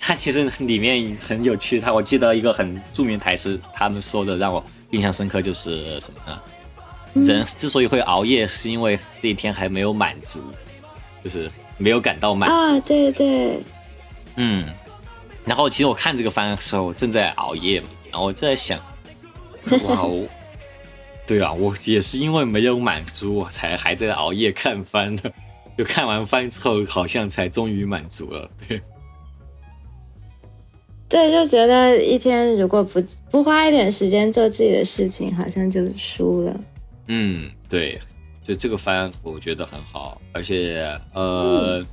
[0.00, 6.40] 它其实里面很有趣，它我记得一个很著名台词，他们说的让我印象深刻，就是什么呢？
[7.26, 10.40] 人之所以会熬夜，是因为这一天还没有满足，
[11.22, 12.54] 就是没有感到满足。
[12.54, 13.62] 啊，对对，
[14.36, 14.66] 嗯，
[15.44, 18.78] 然后其实我看这个番的时候，我正在熬夜嘛，然后我就在想，
[19.84, 20.26] 哇 哦，
[21.26, 25.32] 对啊，我也是因为没有满足，我才还在熬夜看番的。
[25.78, 28.50] 就看完番之后，好像才终于满足了。
[28.66, 28.82] 对，
[31.08, 33.00] 对，就觉得一天如果不
[33.30, 36.60] 不花一点时间做自己的事情，好像就输了。
[37.06, 37.96] 嗯，对，
[38.48, 41.84] 就这个番我觉得很好，而且呃，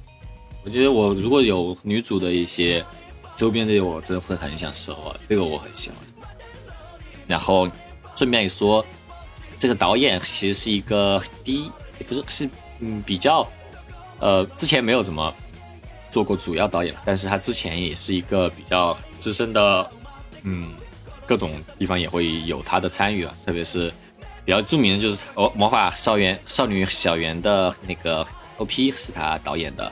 [0.64, 2.82] 我觉得我如果有女主的一些
[3.36, 5.98] 周边这些，我真的会很想收啊，这个我很喜欢。
[7.28, 7.70] 然后
[8.16, 8.86] 顺便一说，
[9.60, 11.70] 这个导演其实是一个第一，
[12.08, 13.46] 不是是嗯比较
[14.22, 15.36] 呃之前没有怎么
[16.10, 19.92] 做过主要导演，但是他之前也是一个比较资深的，
[20.44, 20.74] 嗯，
[21.26, 23.94] 各种地方也会有他的参与啊，特别是
[24.46, 28.26] 比较著名的就是哦魔法少园少女小圆的那个
[28.58, 29.92] OP 是他导演的，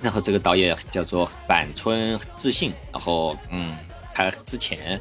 [0.00, 3.76] 然后这个导演叫做板村智信，然后嗯，
[4.14, 4.98] 他之前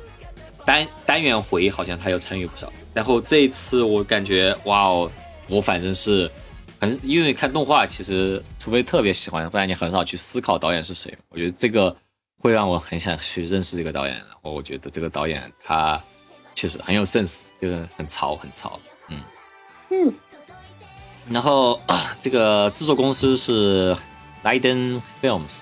[0.66, 5.12] 单单元回好像他有参与不少，然后这一次我感觉哇哦，
[5.48, 6.30] 我反正是
[6.80, 11.16] 很因为看动画，其实除非特别喜欢，不然你很少去思考导演是谁。
[11.30, 11.96] 我觉得这个
[12.40, 16.02] 会让我很想去认识这个导演，然后我觉得这个导演他
[16.60, 19.18] 确实很有 sense，就是很潮很潮，嗯
[19.92, 20.14] 嗯。
[21.30, 23.96] 然后、啊 这个制作公司是
[24.44, 25.62] Leiden Films，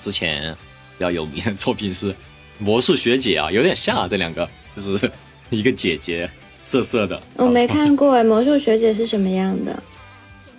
[0.00, 0.52] 之前
[0.98, 2.12] 比较有名的作品是
[2.58, 5.12] 《魔术学姐》啊，有点像啊，这两个就是
[5.48, 6.28] 一个姐姐
[6.64, 7.22] 色色的。
[7.36, 9.80] 我没看过哎，魔术学姐是什么样的？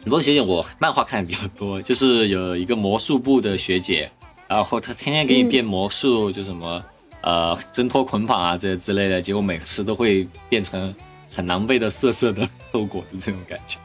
[0.05, 4.09] 魔术学姐我漫画看的比较多，就是有一个魔术部的学姐，
[4.47, 6.81] 然后她天天给你变魔术，就什么
[7.21, 10.93] 呃挣脱捆绑啊这之类的，结果每次都会变成
[11.31, 13.77] 很狼狈的色色的后果的这种感觉。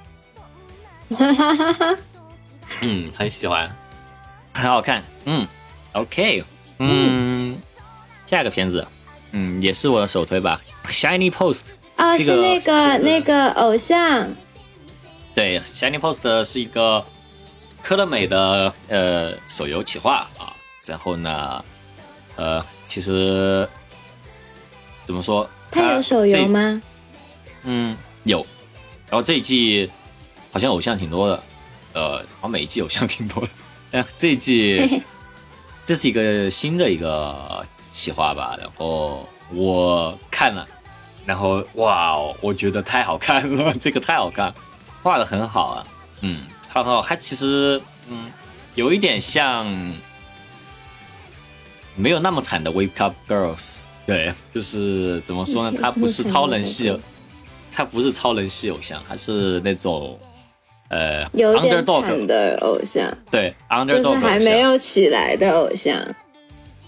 [1.16, 1.96] 哈哈哈
[2.81, 3.70] 嗯，很喜欢，
[4.53, 5.03] 很好看。
[5.25, 5.46] 嗯
[5.92, 6.44] ，OK，
[6.79, 7.57] 嗯，
[8.27, 8.87] 下一个片子，
[9.31, 11.61] 嗯，也是我的首推吧，《Shiny Post》。
[11.96, 14.29] 哦，这个是那个那个偶像，
[15.35, 17.05] 对，《Shiny Post》是一个
[17.83, 20.53] 科乐美的呃手游企划啊。
[20.85, 21.64] 然后呢，
[22.37, 23.68] 呃，其实
[25.05, 25.49] 怎么说？
[25.70, 26.46] 它有手游？
[26.49, 26.81] 吗？
[27.64, 28.44] 嗯，有。
[29.09, 29.90] 然后这一季
[30.53, 31.42] 好像偶像挺多的，
[31.92, 33.49] 呃，好像每一季偶像挺多的。
[33.90, 35.03] 但这一季
[35.85, 40.66] 这是一个新的一个企划吧，然后我看了，
[41.25, 44.53] 然后哇哦，我觉得太好看了， 这个太好看，
[45.03, 45.87] 画的很好啊，
[46.22, 48.31] 嗯，很好，它其实嗯
[48.75, 49.66] 有一点像
[51.97, 56.97] 没有那么惨的 Wake Up Girls，对，就是怎么说呢，他不是超人系
[57.73, 60.19] 他，不是超人系偶像，他是那种
[60.89, 65.97] 呃有点 underdog 惨的偶像，对 underdog 是还没有起来的偶像。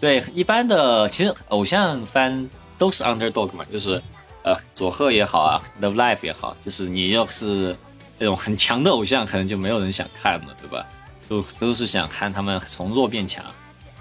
[0.01, 4.01] 对，一般的其实偶像番都是 underdog 嘛，就是
[4.44, 7.75] 呃佐贺也好啊，Love Life 也好，就是你要是
[8.18, 10.87] 那种很强的偶像，可能就没有人想看了，对吧？
[11.29, 13.44] 都都是想看他们从弱变强，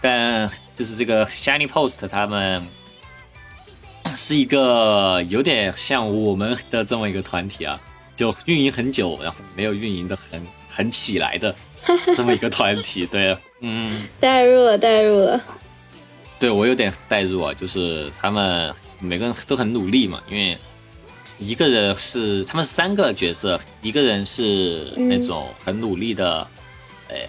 [0.02, 2.66] 但就是这个 Shiny Post 他们
[4.10, 7.80] 是一个有点像我们的这么一个团体啊，
[8.16, 11.54] 就运营很久，然后没有运营的很很起来的
[12.16, 14.08] 这么一个团体，对， 嗯。
[14.20, 15.42] 代入了，代入了。
[16.40, 20.58] 对我有点代入啊，就是他们每个人都很努力嘛，因为
[21.40, 26.48] 一个人是他们三个角色，一个人是那种很努力的，
[27.10, 27.28] 哎、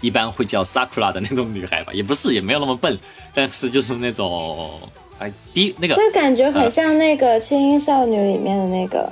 [0.00, 2.98] 一般会叫 Sakura 的那种女孩吧，也不是，也没有那么笨，
[3.34, 4.80] 但是就是那种
[5.18, 9.10] 哎，第一那个就感觉很像那个《轻音少女》里面的那个，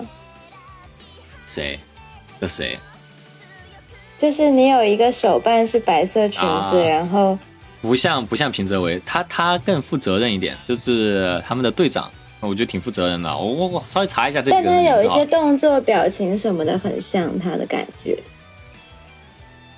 [1.44, 1.79] 谁，
[2.40, 2.79] 这谁？
[4.16, 7.38] 就是你有一个手办是白色裙子，啊然后
[7.83, 13.37] 不像不像平泽唯，他他更负责任一点，就是他们的队长我觉得挺负责任的。
[13.37, 18.16] 我我我稍微查一下这个人名字啊他有一些动作、表情什么的很像他的感觉。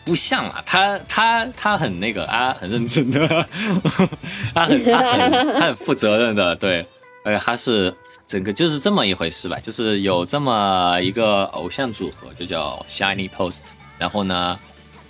[0.09, 3.47] 不像啊，他他他很那个啊，很认真的，
[4.55, 6.87] 他很他很他很负责任的，对，
[7.23, 7.95] 而且他是
[8.27, 13.61] 整个就是这么一回事吧，就是有这么一个偶像组合，就叫 Shiny Post，
[13.99, 14.59] 然后呢，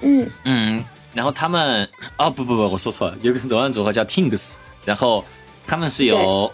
[0.00, 0.84] 嗯，嗯，
[1.14, 5.24] 然后他们哦不不不，我说错了，有个偶像组合叫 Tings，然后
[5.64, 6.52] 他们是由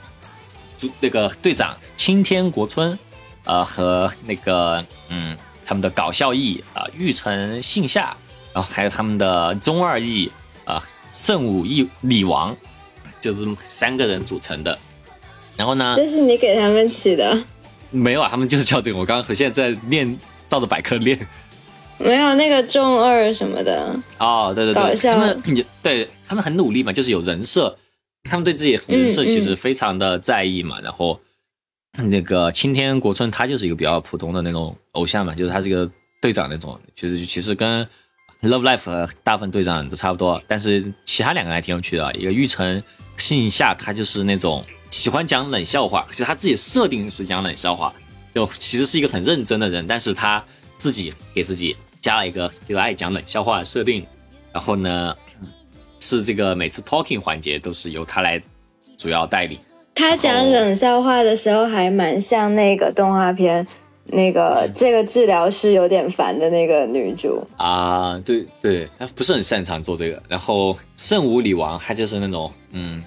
[0.77, 2.99] 组那个队长青天国春，
[3.45, 8.15] 呃和那个嗯他们的搞笑艺啊、玉成信夏，
[8.55, 10.31] 然后还有他们的中二艺
[10.65, 12.57] 啊、圣武义李王，
[13.21, 14.79] 就这么三个人组成的。
[15.57, 17.37] 然后呢，这是你给他们起的，
[17.91, 21.19] 没有啊，他们就是叫这个，我刚刚和现在在练，照着百科练。
[21.97, 23.95] 没有那个中二什么的。
[24.19, 25.43] 哦，对对对，他们
[25.83, 27.77] 对他们很努力嘛，就是有人设，
[28.25, 30.81] 他们对自己人设其嗯实非常的在意嘛。
[30.81, 31.21] 然后
[31.93, 35.89] 那个青天国春，他就是一个比较普通的那种偶像嘛，就是他这个
[36.21, 37.87] 队长那种，就是其实跟
[38.49, 42.13] Love Life 和大部分队长都差不多，但是其他两个还挺有趣的。
[42.15, 42.83] 一个玉成
[43.17, 47.93] 信夏，他就是那种喜欢讲冷笑话，其实他自己设定是讲冷笑话，
[48.35, 50.43] 就其实是一个很认真的人，但是他
[50.77, 54.07] 自己给自己加了一个就爱讲冷笑话的设定，
[54.53, 55.15] 然后呢，
[56.01, 58.41] 是这个每次 talking 环节都是由他来
[58.99, 59.59] 主要代理。
[59.95, 63.65] 他讲冷笑话的时候还蛮像那个动画片，
[64.07, 67.43] 那个这个治疗师有点烦的那个女主。
[67.57, 70.23] 啊，对对，她不是很擅长做这个。
[70.29, 73.03] 然后圣武李王他就是那种嗯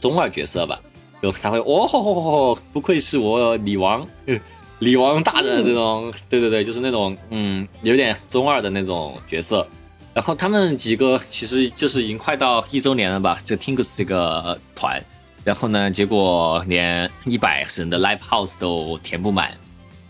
[0.00, 0.80] 中二角色吧，
[1.20, 2.22] 就他会哦吼吼吼
[2.54, 4.06] 吼，不愧是我李王，
[4.80, 9.66] 李王大人这种，对对对，就是那种嗯有点中二的那种角色。
[10.12, 15.00] 然后他们几个其实就是已经快到一周年了吧，这个 Tinkus 这个团，
[15.44, 19.52] 然后呢，结果连一百人的 Live House 都填不满，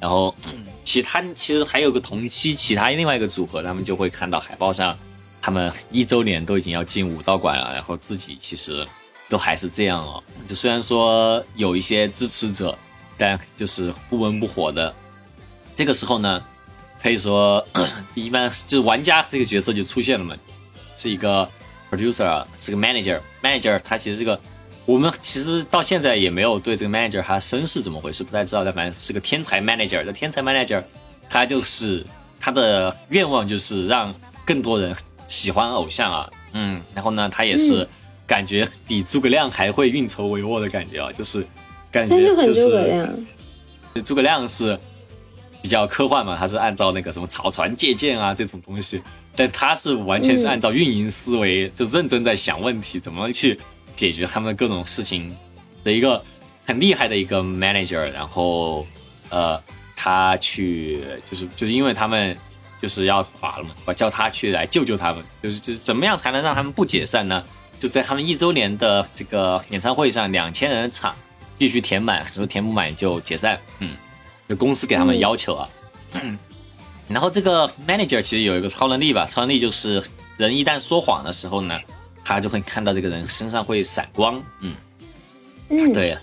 [0.01, 0.35] 然后
[0.83, 4.99] 其他其实还有个同期其他另外一个组合，他们就会看到海报上，
[5.43, 8.87] 他们一周年都已经要进武道馆了，然后自己其实
[9.29, 10.23] 都还是这样哦。
[10.49, 12.77] 就虽然说有一些支持者，
[13.19, 14.93] 但就是不温不火的。
[15.75, 16.43] 这个时候呢，
[17.03, 17.65] 可以说
[18.15, 20.35] 一般就是玩家这个角色就出现了嘛，
[20.97, 21.47] 是一个
[21.91, 24.41] producer，是个 manager，manager 他其实这个。
[24.91, 30.05] 我们其实到现在也没有对这个 manager 他身世怎么回事不太知道，但反正是个天才 manager。
[30.05, 30.83] 这天才 manager
[31.29, 32.05] 他就是
[32.41, 34.13] 他的愿望就是让
[34.45, 34.93] 更多人
[35.29, 37.89] 喜欢偶像啊，嗯，然后呢，他也是
[38.27, 41.47] 感觉比诸葛亮还会运筹帷幄的感觉啊，就是
[41.93, 43.09] 感觉就是
[44.03, 44.77] 诸葛亮是
[45.63, 49.01] 比较科幻嘛，他是按照那个什么草船借箭啊这种东西，
[49.37, 53.57] 但他是完全是按照运营思维，就认真在想问题，怎么去
[53.97, 55.37] 解决他们各种事情
[55.85, 56.23] 的一个
[56.67, 58.87] 很厉害的一个 manager，然后
[59.29, 59.63] 呃，
[59.97, 62.37] 他去就是就是因为他们
[62.81, 67.45] 就是要垮了嘛，我叫他去来救救他们，就是就是怎么样才能让他们不解散呢？
[67.79, 71.17] 就在他们一周年的这个演唱会上，两千人场
[71.57, 73.59] 必须填满，如果填不满就解散。
[73.79, 73.97] 嗯，
[74.49, 75.69] 就公司给他们要求啊。
[77.09, 80.03] 然后这个 manager 其实有一个超能力吧，超能力就是
[80.37, 81.81] 人一旦说谎的时候呢，
[82.25, 84.43] 他就会看到这个人身上会闪光。
[84.61, 84.75] 嗯，
[85.69, 86.17] 嗯，对。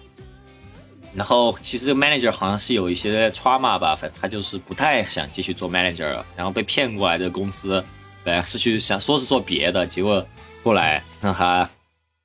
[1.15, 7.83] 然后其实这个 manager 好像是有一些 trauma 吧，反正他就是不太想继续做 manager 了，然后被骗过来的公司，
[8.23, 10.23] 本来是去想说是做别的，结果
[10.61, 11.67] 过来让他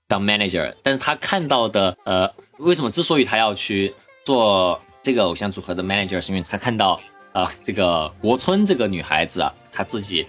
[0.06, 3.94] 当 manager，但是他看到的呃，为什么之所以他要去
[4.26, 7.00] 做这个偶像组合的 manager，是因为他看到
[7.32, 10.26] 啊、呃这个国春这个女孩子啊，她自己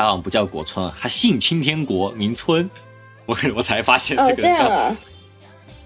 [0.00, 2.70] 她好像不叫国春啊，她姓青天国，名春，
[3.26, 4.96] 我我才发现哦这个人叫这样啊，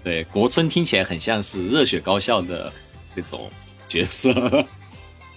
[0.05, 2.71] 对，国春听起来很像是热血高校的
[3.13, 3.49] 这种
[3.89, 4.31] 角色，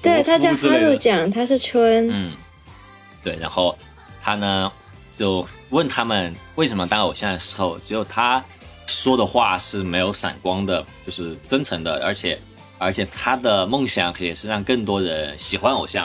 [0.01, 2.33] 对他叫哈鲁奖，他是春，嗯，
[3.25, 3.77] 对，然后
[4.23, 4.71] 他呢
[5.17, 8.41] 就问他们为什么当偶像的时候，只有他
[8.87, 12.39] 说的话是没有闪光的，就是真诚的，而且
[12.79, 16.05] 而且他的梦想也是让更多人喜欢偶像，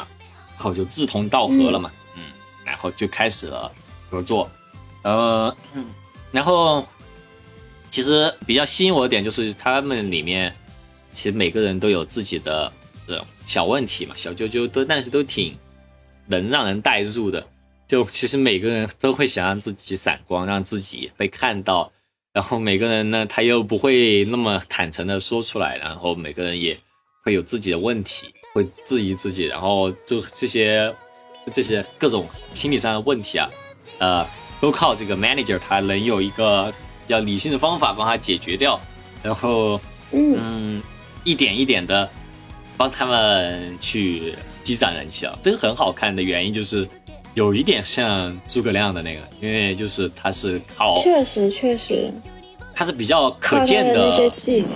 [0.55, 1.99] 然后就志同道合了嘛，嗯
[2.66, 3.72] 然后就开始了
[4.09, 4.49] 合作，
[5.03, 5.55] 呃，
[6.32, 6.88] 然后
[7.91, 10.53] 其实比较吸引我的点就是他们里面
[11.11, 12.72] 其实每个人都有自己的
[13.07, 15.57] 这种小问题嘛，小啾啾都，但是都挺
[16.28, 17.45] 能让人带入的。
[17.86, 21.91] 就其实每个人都会想让自己闪光，让自己被看到，
[22.32, 26.80] 然后每个人呢，他又不会那么坦诚的说出来，然后每个人也
[27.24, 30.95] 会有自己的问题，会质疑自己，然后就这些
[31.52, 33.50] 这些各种心理上的问题啊，
[34.00, 34.26] 呃，
[34.62, 38.80] 都靠这个 manager 他能有一个比较理性的方法帮他解决掉。
[39.22, 39.80] 然后
[40.12, 40.84] 嗯，嗯，
[41.24, 42.10] 一点一点的
[42.76, 45.38] 帮他们去积攒人气啊。
[45.41, 46.88] 这个很好看的原因就是
[47.34, 52.12] 有一点像诸葛亮的那个，因为就是他是靠确实确实，
[52.76, 54.68] 他是比较可见的那些伎俩，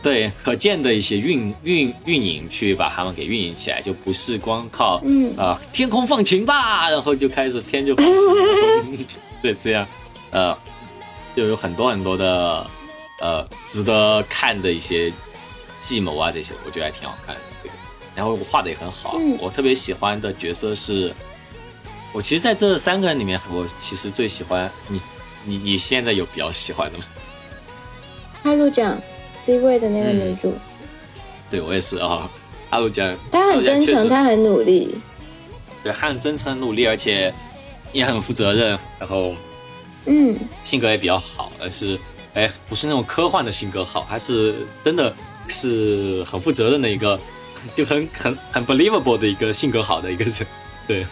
[0.00, 9.06] 对可见的一些运运运营去把他们给运营起来，就不是光靠嗯啊、天空放晴吧，然后就开始天就放晴，
[9.42, 9.86] 对这样
[10.30, 10.56] 呃
[11.34, 12.66] 就有很多很多的
[13.20, 15.12] 呃值得看的一些
[15.80, 17.40] 计谋啊这些，我觉得还挺好看的。
[17.62, 17.70] 对，
[18.14, 21.12] 然后画的也很好，嗯我特别喜欢的角色是，
[22.12, 25.00] 我其实在这三个人里面，我其实最喜欢你
[25.44, 27.04] 你你现在有比较喜欢的吗？
[28.44, 28.96] 哈路奖
[29.48, 30.52] C 位的那个女主，
[31.50, 32.30] 对我也是啊，
[32.68, 34.94] 阿鲁江，她很真诚，她很努力，
[35.82, 37.32] 对，她很真诚努力，而且
[37.90, 39.34] 也很负责任，然后
[40.04, 41.98] 嗯，性格也比较好，而是
[42.34, 45.10] 哎不是那种科幻的性格好，还是真的
[45.46, 47.18] 是很负责任的一个，
[47.74, 50.34] 就很很很 believable 的一个性格好的一个人，
[50.86, 51.06] 对，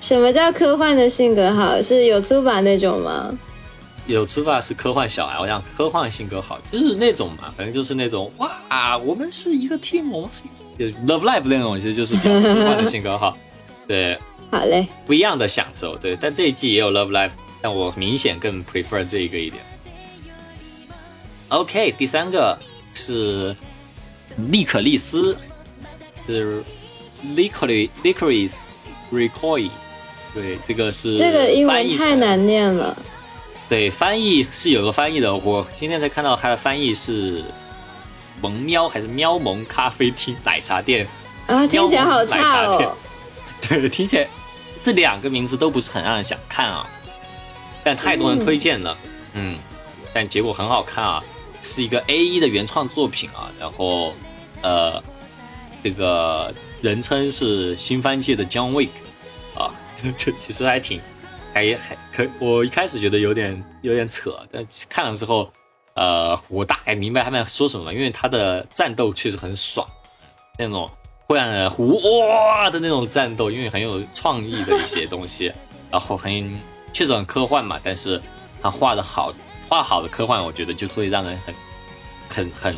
[0.00, 1.80] 什么叫科幻的性格好？
[1.80, 3.32] 是有粗版那种吗？
[4.08, 10.44] 有出发是科幻小孩，我想科幻性格好，就是那种嘛，反正就是那种哇，我们是一个 team，我们是
[10.78, 13.36] 就 love life 那种，其实就是比较科幻的性格好，
[13.86, 14.18] 对。
[14.50, 16.16] 好嘞，不一样的享受，对。
[16.18, 19.62] 但这一季也有 Love Life，但我明显更 prefer 这一个一点。
[21.48, 22.58] OK，第三个
[22.94, 23.54] 是
[24.50, 25.36] 利可利斯，
[26.26, 26.62] 是
[27.36, 28.54] licorice licorice
[29.12, 29.68] recoil，
[30.32, 32.96] 对，这个是这个英文太难念了。
[33.68, 37.44] 对，翻译是有个翻译的，我今天才看到它的翻译是
[38.40, 41.06] 萌喵还是喵萌咖啡厅奶茶店，
[41.46, 42.88] 啊，听起来好奶差茶店。
[42.88, 42.96] 哦。
[43.68, 44.26] 对，听起来
[44.80, 46.88] 这两个名字都不是很让人想看啊，
[47.84, 48.96] 但太多人推荐了，
[49.34, 49.58] 嗯，
[50.14, 51.22] 但结果很好看啊，
[51.62, 54.14] 是一个 A 一的原创作品啊，然后
[54.62, 55.02] 呃，
[55.82, 58.88] 这个人称是新番界的 John Wick
[59.54, 59.74] 啊，
[60.16, 61.00] 这其实还挺
[61.58, 65.50] 还还可，我一开始觉得有点有点扯，但看了之后，
[65.94, 69.84] 呃，我大概明白他们在说什么，因为他的战斗确实很爽，
[70.56, 70.88] 那种
[71.26, 75.52] 会让人哇的那种战斗，因为很有创意的一些东西，
[75.90, 76.60] 然后很
[76.92, 78.22] 确实很科幻嘛，但是
[78.62, 79.32] 他画的好，
[79.68, 81.54] 画好的科幻，我觉得就会让人很
[82.28, 82.76] 很很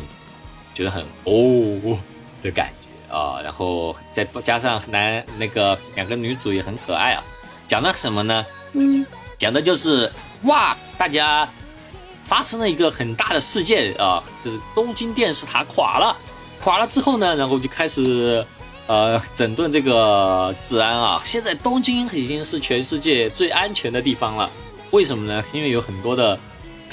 [0.73, 1.99] 觉得很哦
[2.41, 7.23] 的感觉啊，然后再加上男那个两个女主也很可爱啊，
[7.67, 8.43] 讲的什么呢？
[8.73, 9.05] 嗯，
[9.37, 10.11] 讲的就是
[10.43, 11.47] 哇，大家
[12.25, 16.15] 发生了一个很大的事件啊，就是东京电视塔垮了，
[16.61, 18.45] 垮了之后呢，然后就开始
[18.87, 21.21] 呃整顿这个治安啊。
[21.25, 24.49] 现在东京已经是全世界最安全的地方了，
[24.91, 25.43] 为什么呢？
[25.51, 26.39] 因为有很多的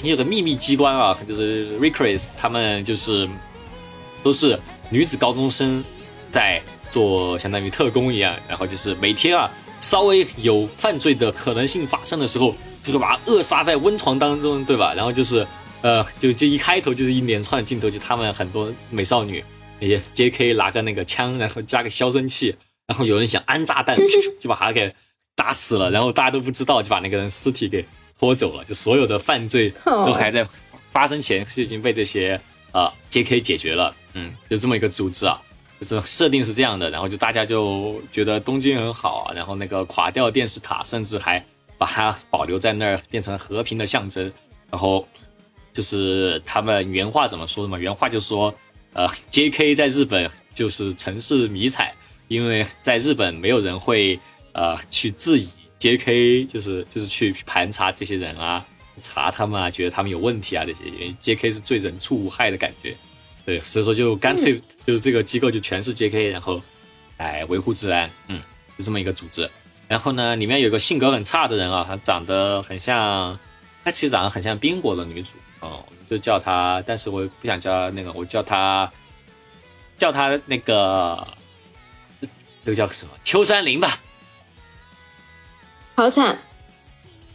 [0.03, 3.29] 有个秘密机关啊，就是 Recris 他们就是
[4.23, 4.59] 都是
[4.91, 5.85] 女子高中生
[6.31, 6.61] 在
[6.91, 9.51] 做相当于特工一样，然后就是每天啊
[9.81, 14.93] 稍微有犯罪的可能性发生的时候，就会把他扼杀在温床当中，对吧？
[14.95, 15.47] 然后就是
[15.83, 19.45] 呃，就就一开头就是一连串的镜头，就他们很多美少女
[19.79, 20.55] 那些 J.K.
[20.55, 22.57] 拿个那个枪，然后加个消声器，
[22.87, 23.97] 然后有人想安炸弹，
[24.41, 24.93] 就把他给
[25.37, 27.85] 打死了，然后大家都不知道，就把那个人尸体给
[28.19, 30.45] 拖走了，就所有的犯罪都还在
[30.91, 32.41] 发生前就已经被这些
[32.73, 33.41] 呃 J.K.
[33.41, 35.41] 解决了，嗯，就这么一个组织啊。
[35.81, 41.45] 就是设定是这样的，然后就大家就觉得东京很好，然后那个垮掉电视塔，甚至还
[41.77, 44.33] 把它保留在那儿，变成和平的象征。
[44.71, 45.07] 然后
[45.73, 47.79] 就是他们原话怎么说的嘛？
[47.79, 48.53] 原话就说，
[48.93, 49.75] 呃，J.K.
[49.75, 51.95] 在日本就是城市迷彩，
[52.27, 54.19] 因为在日本没有人会
[54.53, 55.49] 呃去质疑
[55.79, 56.45] J.K.
[56.47, 58.67] 就是就是去盘查这些人啊，
[59.01, 61.53] 查他们啊，觉得他们有问题啊这些，因为 J.K.
[61.53, 62.97] 是最人畜无害的感觉。
[63.49, 66.61] 对，所以说就干脆就是这个机构就全是 J.K.，然后
[67.17, 68.43] 来维护治安，嗯，
[68.77, 69.51] 就这么一个组织。
[69.87, 73.39] 然后呢，里面有个性格很差的人啊，他长得很像，
[73.83, 75.31] 他其实长得很像冰果的女主
[75.61, 78.93] 哦，就叫她，但是我不想叫她那个，我叫她
[79.97, 81.27] 叫她那个
[82.21, 82.29] 那
[82.67, 83.99] 个叫什么秋山绫吧。
[85.95, 86.39] 好惨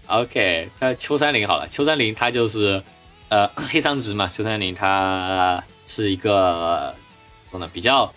[0.05, 1.67] ，OK，叫秋山绫好了。
[1.67, 2.83] 秋山绫她就是
[3.29, 6.93] 呃黑长直嘛，秋山绫她是一个
[7.51, 8.13] 怎么说呢，比较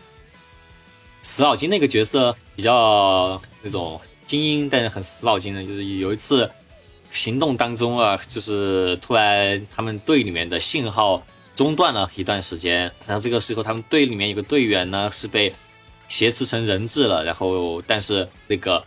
[1.22, 5.64] 死脑筋的一个角色，比较那种精英，但是很死脑筋的。
[5.64, 6.50] 就是有一次
[7.10, 11.22] 行动当中啊，就是突然他们队里面的信号
[11.54, 15.54] 中断了一段时间，然后这个时候他们队里面有个队员呢是被
[16.08, 18.84] 挟持成人质了，然后但是那个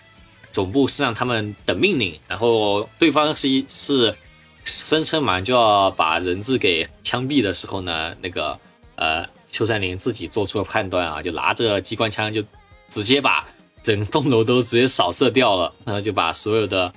[0.52, 4.16] 总部是让他们等命令，然后对方是一是
[4.64, 8.60] 声称马上就要把人质给枪毙的时候呢，那个
[9.00, 12.44] 呃邱山林自己做出了判断啊，就拿着机关枪就
[12.90, 13.48] 直接把
[13.82, 16.94] 整栋楼都直接扫射掉了，然后就把所有的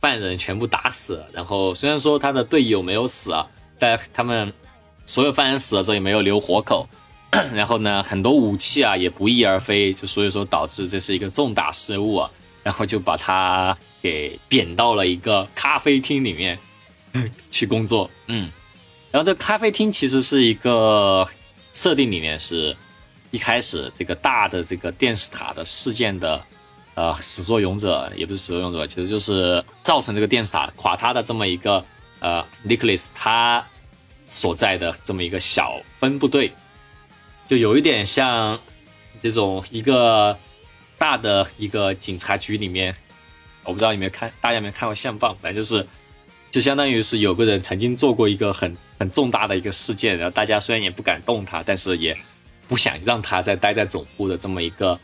[0.00, 1.24] 犯人全部打死。
[1.32, 3.46] 然后虽然说他的队友没有死啊，
[3.78, 4.52] 但他们
[5.06, 6.86] 所有犯人死了之后也没有留活口。
[7.52, 12.30] 然后呢，很多武器啊也不翼而飞，就所以说导致这是一个重大失误啊。
[12.62, 16.58] 然后就把他给贬到了一个咖啡厅里面
[17.50, 18.10] 去工作。
[18.26, 18.50] 嗯，
[19.10, 21.26] 然后这咖啡厅其实是一个
[21.76, 22.74] 设定里面是
[23.30, 26.42] 一开始这个大的这个电视塔的事件的
[26.94, 31.84] 呃始作俑者，也不是始作俑者，其实就是造成这个电视塔垮塌的这么一个
[32.20, 33.62] 呃 Nicholas 他
[34.26, 36.50] 所在的这么一个小分部队。
[37.46, 38.58] 就有一点像
[39.20, 40.38] 这种一个
[40.96, 42.96] 大的一个警察局里面，
[43.64, 45.86] 我不知道你们看大家有没有看过相棒，反正就是
[46.56, 52.16] 就相当于是有个人曾经做过一个很很重大的一个事件，然后大家虽然也不敢动他，但是也
[52.66, 54.98] 不想让他再待在总部的这么一个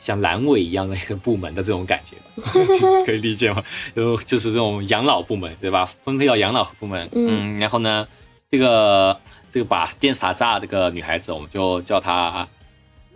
[0.00, 2.52] 像阑尾一样的一个部门的这种感觉吧，
[3.06, 3.62] 可以理解吗？
[3.94, 5.88] 就就是这种养老部门对吧？
[6.04, 8.08] 分配到养老部门，嗯，然后呢，
[8.50, 9.16] 这个。
[9.48, 12.46] 这个把电视塔炸这个女孩子，我们就叫她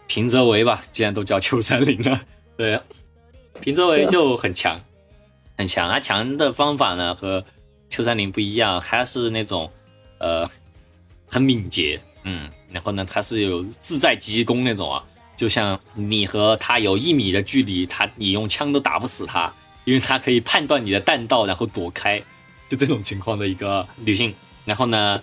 [0.07, 0.83] 平泽唯吧。
[0.91, 2.19] 既然都叫秋山林了，
[2.57, 2.81] 对，
[3.61, 4.81] 平泽唯就很强，
[5.61, 5.91] 很强。
[5.91, 7.45] 他强的方法呢和
[7.91, 9.71] 秋山林不一样，他是那种
[10.19, 10.49] 呃
[11.27, 15.05] 很敏捷，嗯，然后呢他是有自在急攻那种啊，
[15.37, 19.53] 就像你和他有一米的距离，他你用枪都打不死他，
[19.85, 22.19] 因为他可以判断你的弹道，然后躲开，
[22.69, 24.35] 就这种情况的一个女性。
[24.65, 25.23] 然后呢？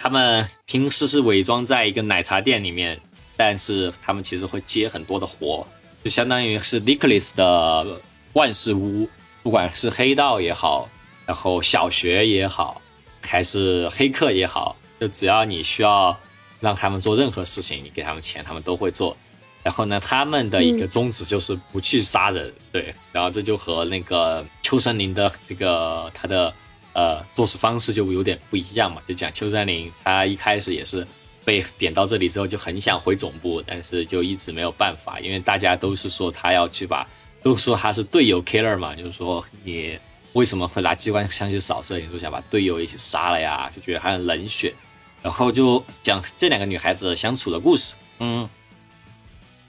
[0.00, 3.00] 他们平时是伪装在一个奶茶店里面，
[3.36, 5.66] 但是他们其实会接很多的活，
[6.04, 8.00] 就相当于是 Nicholas 的
[8.32, 9.08] 万事屋，
[9.42, 10.88] 不管是黑道也好，
[11.26, 12.80] 然后小学也好，
[13.22, 16.18] 还是黑客也好，就只要你需要
[16.60, 19.16] 让他们做任何事情，你给他们钱，他们都会做。
[19.62, 22.94] 然后呢，他们的一个宗旨就是不去杀人，对。
[23.12, 26.52] 然后这就和那个秋森林的这个他的。
[26.94, 31.06] 呃，做事方式就有点不一样嘛，就讲邱森林，他一开始也是
[31.44, 37.06] 被点到这里之后就很想回总部，但是就一直没有办法，因为大家都是说他要去把，
[37.42, 39.98] 都说他是队友 killer 嘛，就是说你
[40.32, 41.98] 为什么会拿机关枪去扫射？
[41.98, 43.70] 你说想把队友一起杀了呀？
[43.74, 44.74] 就觉得他很冷血，
[45.22, 48.48] 然后就讲这两个女孩子相处的故事，嗯，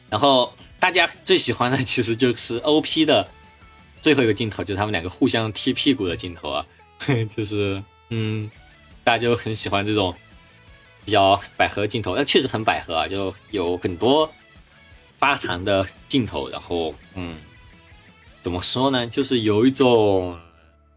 [0.10, 3.28] 然后大家最喜欢的其实就是 OP 的
[4.02, 6.66] 最后一个镜头，就是他们两个互相踢屁股的镜头啊。
[7.36, 8.50] 就是，嗯，
[9.04, 10.14] 大家就很喜欢这种
[11.06, 14.30] 比较百合镜头，那确实很百合啊，就有很多
[15.18, 17.38] 发糖的镜头，然后，嗯，
[18.42, 19.06] 怎么说呢？
[19.08, 20.40] 就是有一种，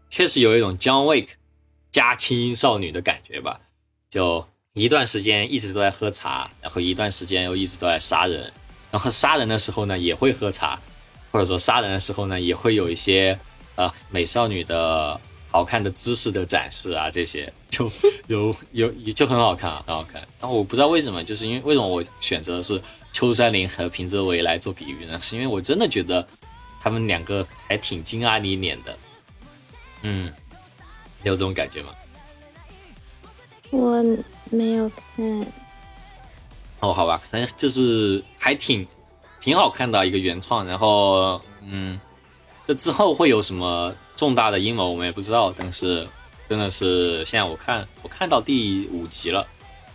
[0.09, 1.27] 确实有一种 John Wick
[1.91, 3.59] 加轻音少女的感觉吧。
[4.09, 8.51] 就一段时间一直都在喝茶，然后一段时间又一直都在杀人，
[8.91, 10.79] 然后杀人的时候呢也会喝茶，
[11.31, 13.39] 或者说杀人的时候呢也会有一些
[13.75, 15.19] 呃美少女的。
[15.53, 17.87] 好看的姿势的展示啊，这些 就
[18.25, 20.27] 有有就很好看啊，很好看。
[20.39, 22.81] 但我不知道为什么，就是因为为什么我选择是
[23.11, 25.19] 秋山林和平泽唯来做比喻呢？
[25.21, 26.27] 是因为我真的觉得
[26.83, 28.97] 他们两个还挺金阿尼脸的。
[30.01, 30.31] 嗯，
[31.23, 31.89] 有这种感觉吗？
[33.71, 34.03] 我
[34.51, 35.47] 没有看。
[36.81, 38.85] 哦，好吧，反正就是还挺
[39.39, 40.65] 挺好看的一个原创。
[40.65, 41.99] 然后，嗯，
[42.67, 43.95] 这之后会有什么？
[44.15, 46.07] 重大的阴谋我们也不知道，但是
[46.47, 49.45] 真的是现在我看我看到第五集了，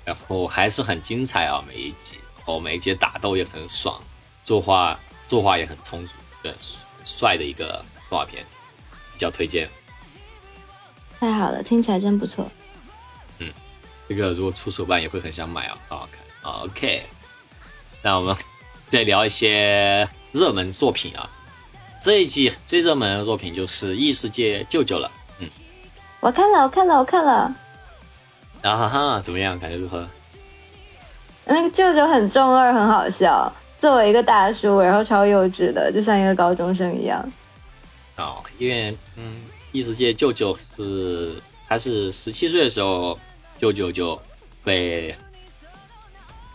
[0.04, 4.02] 然后还是很精彩啊，每一集，然后每一集打斗也很爽，
[4.44, 6.54] 作画作画也很充足，对，
[7.04, 8.44] 帅的一个动画片，
[9.12, 9.68] 比较推荐。
[11.18, 12.50] 太好了，听起来真不错。
[13.38, 13.52] 嗯，
[14.08, 16.52] 这个如果出手办也会很想买啊，很好看。
[16.62, 17.04] OK，
[18.02, 18.36] 那我们
[18.88, 21.28] 再聊一些热门作品啊。
[22.00, 25.10] 这一季最热门的作品就是《异世界舅舅》了，
[25.40, 25.48] 嗯，
[26.20, 27.32] 我看了，我看了，我看了，
[28.62, 29.58] 啊哈哈，怎么样？
[29.58, 30.08] 感觉如何？
[31.44, 37.24] 那个舅舅很中二，很好笑，作为一个大叔，然后超幼稚的，就像一个高中生一样。
[38.16, 39.36] 哦，因为嗯，
[39.70, 43.16] 《异世界舅舅》是他是十七岁的时候，
[43.56, 44.20] 舅舅就
[44.64, 45.14] 被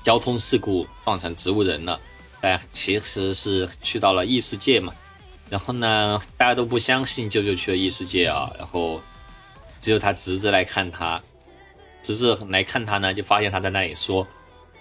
[0.03, 1.97] 交通事故撞成植物人了，
[2.41, 4.93] 但其实是去到了异世界嘛。
[5.49, 8.99] 然后呢，大家都不相信舅舅去了异世界啊，然后
[9.79, 11.21] 只有他侄子来看他，
[12.01, 14.27] 侄子来看他呢，就发现他在那里说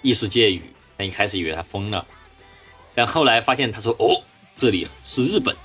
[0.00, 0.62] 异世界语，
[0.98, 2.04] 他一开始以为他疯了，
[2.94, 4.22] 但后来发现他说哦，
[4.54, 5.56] 这里是日本。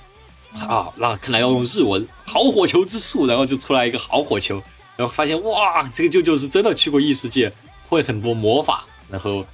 [0.54, 4.62] 啊，那看来要用日文好火球之术，然后就出来一个好火球，
[4.96, 7.52] 然后发现哇，这个舅舅是真的去过异世界，
[7.86, 9.44] 会很多魔法，然后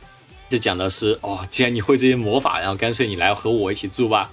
[0.49, 4.31] 就讲的是哦，既然你会这些魔法，然后干脆你来和我一起住吧。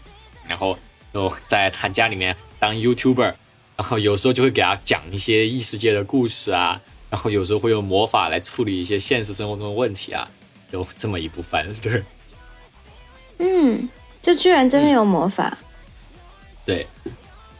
[0.48, 0.78] 然后
[1.12, 3.34] 就在他家里面当 YouTuber，
[3.76, 6.80] 然后有时候就会给他讲一些异世界的故事啊，
[7.10, 10.30] 然后有时候会用魔法来处理一些现实生活中的问题啊，
[10.72, 12.04] 就这么一部分，对
[13.42, 13.90] 嗯，
[14.22, 15.58] 就居然真的有魔法，
[16.66, 16.88] 对。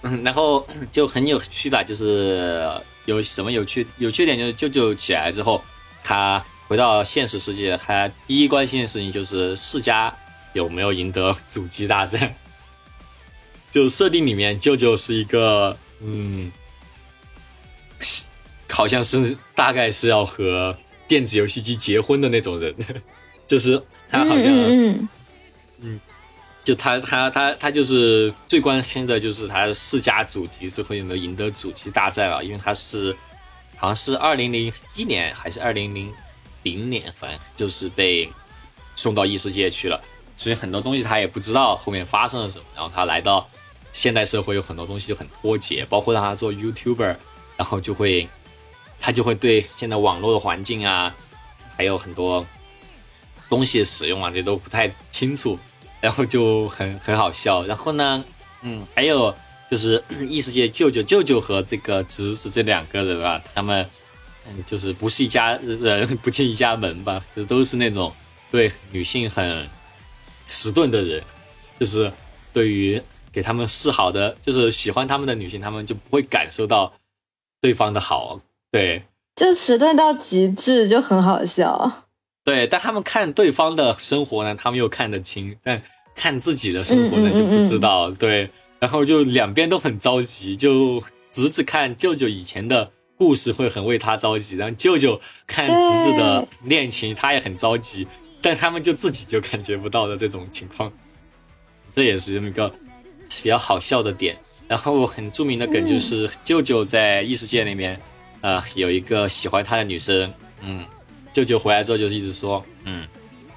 [0.04, 2.68] 嗯，然后就很有趣吧，就是
[3.06, 5.62] 有什么有趣有趣点，就是舅舅起来之后，
[6.04, 10.12] 他回到现实世界，他第一关心的事情就是世家
[10.54, 12.34] 有没有赢得主机大战。
[13.70, 16.52] 就设定里面，舅舅是一个，嗯，
[18.70, 20.76] 好像是大概是要和
[21.08, 22.74] 电子游戏机结婚的那种人，
[23.46, 25.10] 就是他好像，嗯嗯
[26.64, 33.16] 就他他他他就是最关心的就是他世家主机最后有没有赢得主机大战了，因为他是
[33.78, 36.14] 好像是二零零一年还是二零零
[36.64, 38.30] 零年，反正就是被
[38.96, 40.00] 送到异世界去了，
[40.38, 43.50] 所以很多东西他也不知道后面发生了什么，然后他来到
[43.92, 47.16] 现代社会有很多东西就很脱节，包括让他做 YouTuber，
[47.58, 48.30] 然后就会
[49.00, 51.16] 他就会对现在网络的环境啊，
[51.76, 52.46] 还有很多
[53.50, 55.58] 东西使用啊，这都不太清楚，
[56.02, 57.64] 然后就很很好笑。
[57.66, 58.26] 然后呢，
[58.64, 59.34] 嗯，还有
[59.70, 63.88] 就是 异世界舅舅舅舅和这个侄子这两个人啊，他们
[64.48, 68.12] 嗯就是不是一家人 不进一家门吧，就都是那种
[68.50, 69.70] 对女性很
[70.44, 71.24] 迟钝的人，
[71.80, 72.12] 就是
[72.52, 76.92] 对于给他们示好的，就是喜欢他们的女性，他们就不会感受到
[77.62, 78.42] 对方的好，
[78.72, 79.04] 对。
[79.34, 82.06] 就迟钝到极致，就很好笑。
[82.44, 85.82] 对，但他们看对方的生活呢，他们又看得清，但
[86.16, 88.10] 看自己的生活呢就不知道。
[88.12, 98.08] 对，然后就两边都很着急，就侄子看舅舅以前的故事会很为他着急，然后舅舅看侄子的恋情，他也很着急，
[98.42, 100.92] 但他们就自己就感觉不到的这种情况，
[101.94, 102.68] 这也是这么一个
[103.42, 104.36] 比较好笑的点。
[104.68, 108.02] 然后很著名的梗就是舅舅在异世界那边，
[108.40, 110.86] 呃，有一个喜欢他的女生，嗯，
[111.34, 113.08] 舅舅回来之后就一直说，嗯，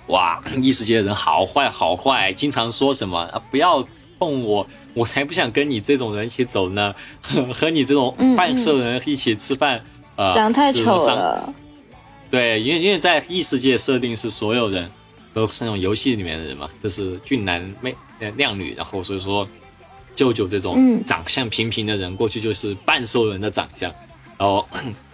[0.09, 3.87] 哇， 异世界的人好坏好坏，经常说什么啊，不要
[4.18, 9.85] 碰我，我才不想跟你这种人一起走呢，和 和你这种嗯半兽人一起吃饭，
[10.16, 11.53] 呃，长太丑了，
[12.31, 14.89] 对，因为因为在异世界设定是所有人
[15.33, 19.47] 都是那种游戏里面的人嘛，都是俊男美呃靓女，然后所以说
[20.14, 21.05] 舅舅这种嗯。
[21.05, 23.93] 长相平平的人，过去就是半兽人的长相，
[24.37, 24.68] 然后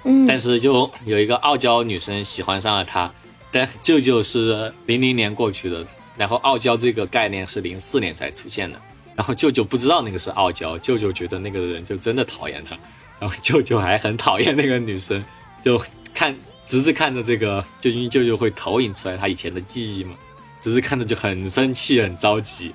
[0.04, 3.12] 嗯，但是就有一个傲娇女生喜欢上了他，
[3.52, 8.80] 但舅舅是零零年过去的，然后傲娇这个概念是零四年才出现的，
[9.14, 12.76] 然后舅舅不知道那个是傲娇，舅舅觉得那个人就真的讨厌他，
[13.18, 15.22] 然后舅舅还很讨厌那个女生，
[15.62, 15.80] 就
[16.14, 20.14] 看侄子看着这个，就因为舅舅会投影出来他以前的记忆嘛，
[20.60, 22.72] 侄子看着就很生气很着急，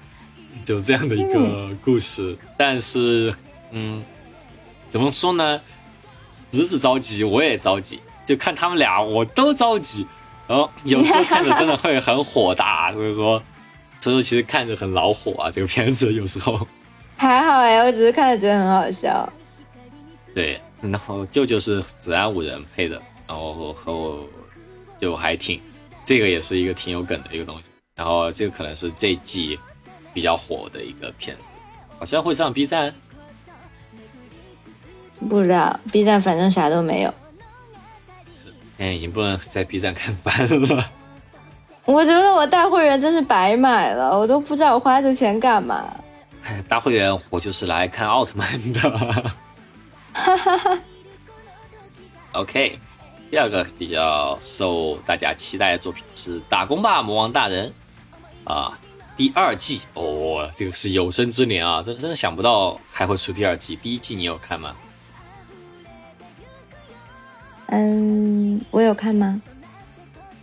[0.63, 3.33] 就这样的一个故事，但是
[3.71, 4.03] 嗯，
[4.89, 5.59] 怎么说呢？
[6.51, 10.05] 侄子着急，我也着急，就看他们俩，我都着急。
[10.47, 13.41] 然后有时候看着真的会很火大， 所以说，
[13.99, 15.49] 所以说其实看着很恼火啊。
[15.51, 16.67] 这个片子有时候，
[17.17, 19.27] 还好哎，我只是看着觉得很好笑。
[20.33, 24.27] 对，然后舅舅是子安五人配的，然后和我
[24.99, 25.59] 就还挺，
[26.05, 27.63] 这个也是一个挺有梗的一个东西。
[27.95, 29.57] 然后这个可能是这季
[30.13, 31.53] 比较火的一个片子，
[31.97, 32.93] 好像会上 B 站。
[35.29, 37.13] 不知道 B 站反正啥都没有。
[38.77, 40.91] 现在已经不能在 B 站看番了。
[41.85, 45.85] 我觉得我大会员真是白买了，我都不知道我花这钱干嘛。
[46.67, 48.79] 大会员我就是来看奥特曼的。
[50.13, 50.79] 哈哈哈
[52.33, 52.79] OK，
[53.31, 57.71] 第二个比较受大家期待的作品是《打工吧魔王大人》
[58.51, 58.77] 啊，
[59.15, 63.75] 第二季哦，这个是有生之年啊，这真的想不到还会出第二季。
[63.75, 64.75] 第一季你有看吗？
[67.67, 69.41] 嗯，我有看吗？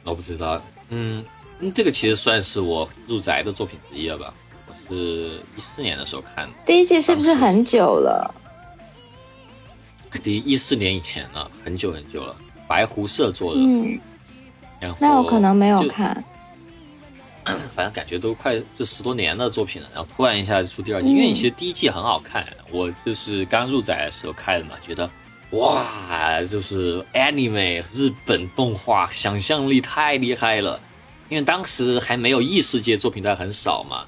[0.05, 1.25] 我不知道，嗯，
[1.61, 4.35] 嗯这个其实算是我入宅的作品之一了吧？
[4.67, 6.53] 我是一四年的时候看的。
[6.67, 8.35] 第一季是不是很久了？
[10.23, 13.99] 第一四年以前了，很久很久了，白狐社做的，嗯，
[14.81, 16.23] 然后那我可能没有看。
[17.75, 25.11] 反正感觉都快就十多年的作品了，然后突然一下就出第二季，嗯因为你其实第一季很好看，我就是刚入宅的时候看的嘛，觉得
[25.53, 30.81] 哇，就是 anime 日本动画想象力太厉害了，
[31.29, 34.05] 因为当时还没有异世界作品，都还很少嘛，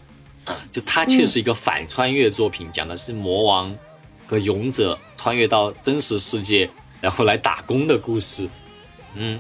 [0.72, 3.74] 就它却是一个反穿越作品，讲的是魔王
[4.26, 6.68] 和勇者穿越到真实世界，
[7.01, 8.49] 然后来打工的故事，
[9.14, 9.38] 嗯。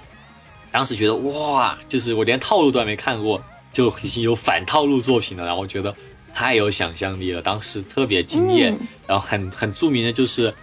[0.70, 3.40] 当时觉得哇，就是我连套路都还没看过，
[3.72, 5.94] 就已经有反套路作品了，然后我觉得
[6.34, 8.76] 太有想象力了，当时特别惊艳。
[9.06, 10.54] 然后很很著名的就是，你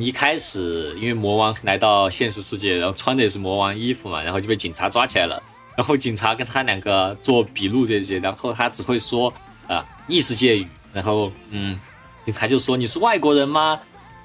[0.00, 5.42] 一开始因为魔王来到现实世界，然后穿的也是魔王衣服嘛，然后就被警察抓起来了。
[5.76, 9.32] 然后警察跟他两个做笔录这些，然后他只会说
[9.66, 11.80] 啊、异世界语，然后嗯，
[12.24, 13.80] 警察就说你是外国人吗？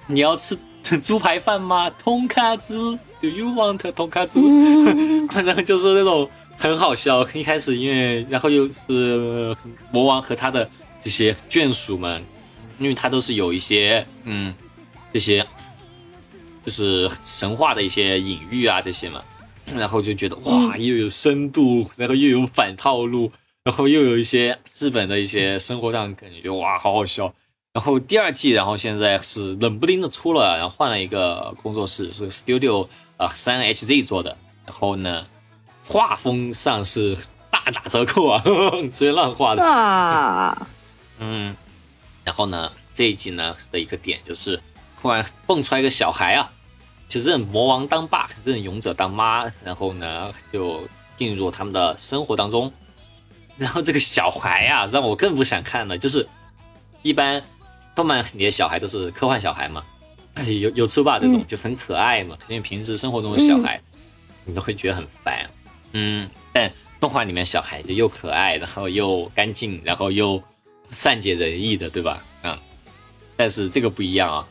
[0.08, 0.58] 你要吃
[1.02, 1.90] 猪排饭吗？
[1.92, 4.42] 通卡兹，Do you want 通卡兹？
[5.34, 7.26] 然后就是那种很好笑。
[7.34, 9.58] 一开始因为然后又是呃
[9.92, 10.70] 魔王和他的
[11.02, 12.24] 这些眷属们，
[12.78, 14.54] 因为他都是有一些嗯
[15.14, 15.46] 这些
[16.68, 19.24] 就是神话的一些隐喻啊这些嘛，
[19.74, 23.32] 然后就觉得哇又有深度，然后又有反套路，
[23.64, 27.34] 然后又有一些日本的一些生活上感觉哇好好笑。
[27.72, 34.38] 然后第二季，然后现在是冷不丁的出了，然后换了一个工作室，是 Studio 啊三 HZ 做的。
[34.66, 35.26] 然后呢，
[35.86, 37.18] 画风上是
[37.50, 38.44] 大打折扣啊，
[38.92, 39.64] 直接乱画的。
[39.64, 40.68] 啊，
[41.20, 41.56] 嗯，
[42.26, 44.62] 然后呢，这一季呢的一个点就是，
[45.00, 46.52] 突然蹦出来一个小孩啊，
[47.08, 52.72] 就认魔王当爸，认勇者当妈，然后呢就进入他们的生活当中。
[53.58, 56.28] 然后这个小孩啊，让我更不想看了，就是
[57.02, 57.42] 一般
[57.96, 59.84] 动漫里的小孩都是科幻小孩嘛，
[60.36, 63.82] 哎有有出霸这种、就很可爱嘛，因为平时生活中的小孩、
[64.46, 65.50] 你都会觉得很烦，
[65.94, 70.40] 嗯，但动画里面小孩就又可爱，然后又干净，然后又
[70.92, 72.24] 善解人意的，对吧？
[72.44, 72.56] 嗯，
[73.36, 74.48] 但是这个不一样啊，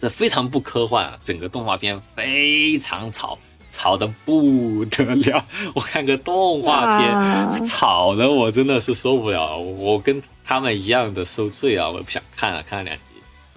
[0.00, 3.38] 这非常不科幻啊，整个动画片非常吵，
[3.70, 5.44] 吵得不得了。
[5.74, 13.02] 我看个动画片， 吵的我真的是受不了，我跟他们一样的受罪啊，我也不想看了，看了两集，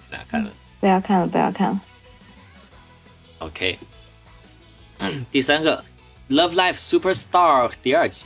[0.09, 0.49] 不想看了。
[0.79, 1.79] 不要看了，不要看了。
[3.39, 3.77] OK，
[5.31, 5.83] 第三个
[6.35, 8.25] 《Love Life Superstar》第二集，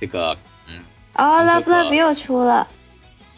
[0.00, 0.36] 这个
[0.68, 0.78] 嗯
[1.14, 2.66] 哦唐，Love Love 又出了，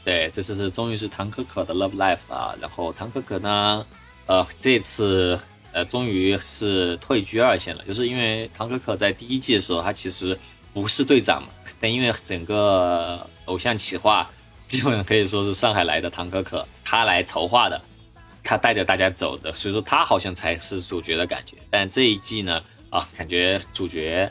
[0.07, 2.57] 对，这次是终于是唐可可的 Love Life 了。
[2.61, 3.85] 然后唐可可呢，
[4.27, 5.37] 呃，这次
[5.73, 10.39] 呃终于是退居二线了，就是因为唐可可在第一季的时候，她其实
[10.73, 11.49] 不是队长嘛，
[11.81, 14.31] 但因为整个偶像企划
[14.69, 17.83] 基本可以说是上海来的唐可可，她来筹划的，
[18.45, 21.57] 她带着大家走的，所以说她好像才是主角的感觉。
[21.69, 24.31] 但这一季呢，啊，感觉主角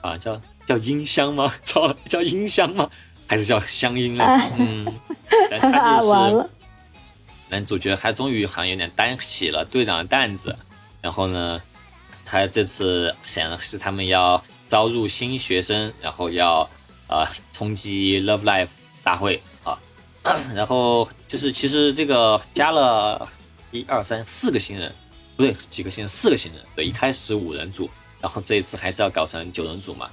[0.00, 1.52] 啊叫叫音箱吗？
[1.62, 2.90] 叫叫音箱吗？
[3.26, 4.24] 还是叫乡音嘞？
[4.58, 4.86] 嗯，
[5.50, 6.50] 但他就是 完了，
[7.48, 10.56] 男主角他终于好像有点担起了队长的担子，
[11.00, 11.60] 然后呢，
[12.24, 16.68] 他这次想的是他们要招入新学生，然后要
[17.08, 18.68] 呃冲击 Love Life
[19.02, 19.42] 大会。
[19.64, 19.78] 啊，
[20.54, 23.28] 然后就是其实这个加了
[23.70, 24.92] 一二三四个新人，
[25.36, 27.88] 不对，几个新人，四个新人，对，一开始五人组，
[28.20, 30.10] 然后这一次还是要搞成九人组嘛。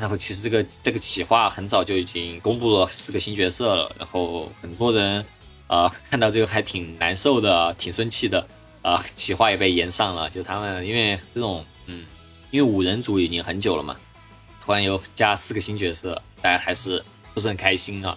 [0.00, 5.24] 然后其实这个这个企划很早就已经公布了四个新角色了，然后很多人
[5.66, 8.46] 呃看到这个还挺难受的，挺生气的，
[8.82, 12.04] 呃，企划也被延上了，就他们因为这种嗯，
[12.50, 13.96] 因为五人组已经很久了嘛，
[14.64, 18.16] 突然又加四个新角色，大家还是不是很开心啊。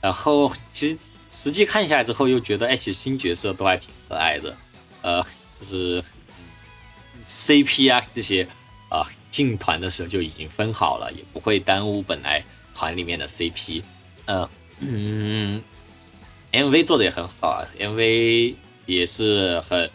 [0.00, 4.56] 然后其实实际看下来之后，又觉得哎，其实新角色都还挺可爱的，
[5.02, 5.24] 呃，
[5.58, 6.04] 就是、
[6.38, 8.46] 嗯、CP 啊这些
[8.88, 9.08] 啊。
[9.32, 13.82] 进团的时候就已经分好了，也不会耽误本来团里面的 CP。
[14.26, 15.60] 呃、嗯
[16.52, 18.54] ，MV 做的也很好啊，MV
[18.86, 19.90] 也是很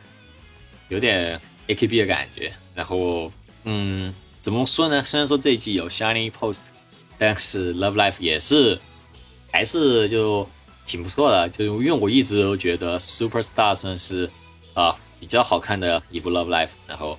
[0.89, 2.51] 有点 AKB 的感觉。
[2.73, 3.31] 然后，
[3.63, 5.01] 嗯，怎么说呢？
[5.03, 6.63] 虽然说这一季有 Shining Post，
[7.17, 8.79] 但是 Love Life 也是
[9.51, 10.49] 还是就
[10.85, 11.47] 挺不错的。
[11.49, 14.29] 就因为我一直都觉得 Superstar 算是
[14.73, 17.17] 啊、比较好看的一部 Love Life，然后。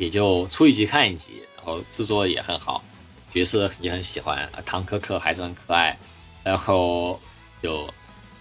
[0.00, 2.82] 也就出一集看一集，然后制作也很好，
[3.30, 5.94] 角色也很喜欢，唐可可还是很可爱，
[6.42, 7.20] 然后
[7.62, 7.86] 就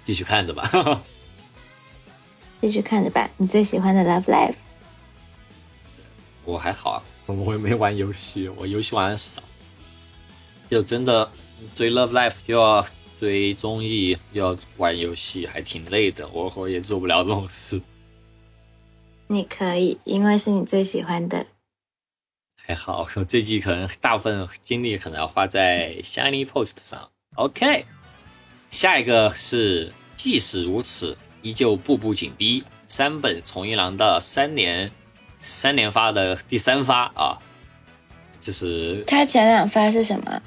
[0.05, 1.03] 继续看着吧。
[2.61, 3.29] 继续看着吧。
[3.35, 4.55] 你最喜欢的 Love Life？
[6.45, 9.43] 我还好啊，我也没玩游戏，我游戏玩的少，
[10.69, 11.29] 就真的
[11.75, 12.87] 追 Love Life 又要
[13.19, 17.81] 追综艺，又要玩游戏，还挺累的，我我也做不了这种事。
[19.31, 21.45] 你可以，因为是你最喜欢的。
[22.55, 27.11] 还好，我这季可能大部分精力可能要花在 Shiny Post 上。
[27.35, 27.85] OK，
[28.71, 32.63] 下一个是即使如此，依旧步步紧逼。
[32.87, 34.91] 三本重一郎的三连
[35.39, 37.37] 三连发的第三发啊，
[38.41, 40.41] 就是他前两发是什么？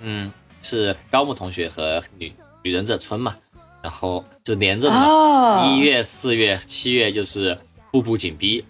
[0.00, 0.32] 嗯，
[0.62, 2.34] 是高木同学和女
[2.64, 3.36] 女忍者村嘛，
[3.82, 5.06] 然后就连着的嘛。
[5.06, 7.56] 哦，一月、四月、七月就是
[7.94, 8.64] 步步紧逼，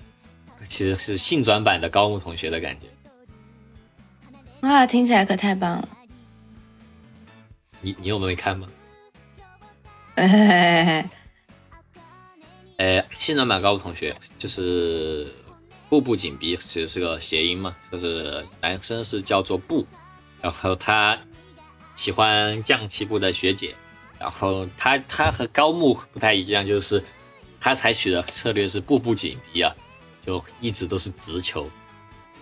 [0.64, 2.86] 其实是性转版的高木同学的感觉。
[4.60, 5.88] 哇，听起来可太棒了！
[7.80, 8.68] 你你有没看吗？
[10.16, 11.08] 哎 嘿嘿嘿
[12.76, 15.32] 呃，性转版高木同学就是
[15.88, 19.86] 步步紧逼，其实是个谐音嘛，就是男生是叫做步，
[20.42, 21.18] 然后他
[21.96, 23.74] 喜欢降七步的学姐，
[24.18, 27.02] 然后他他和高木不太一样，就是
[27.64, 29.74] 他采取的策略是步步紧逼啊，
[30.20, 31.66] 就一直都是直球，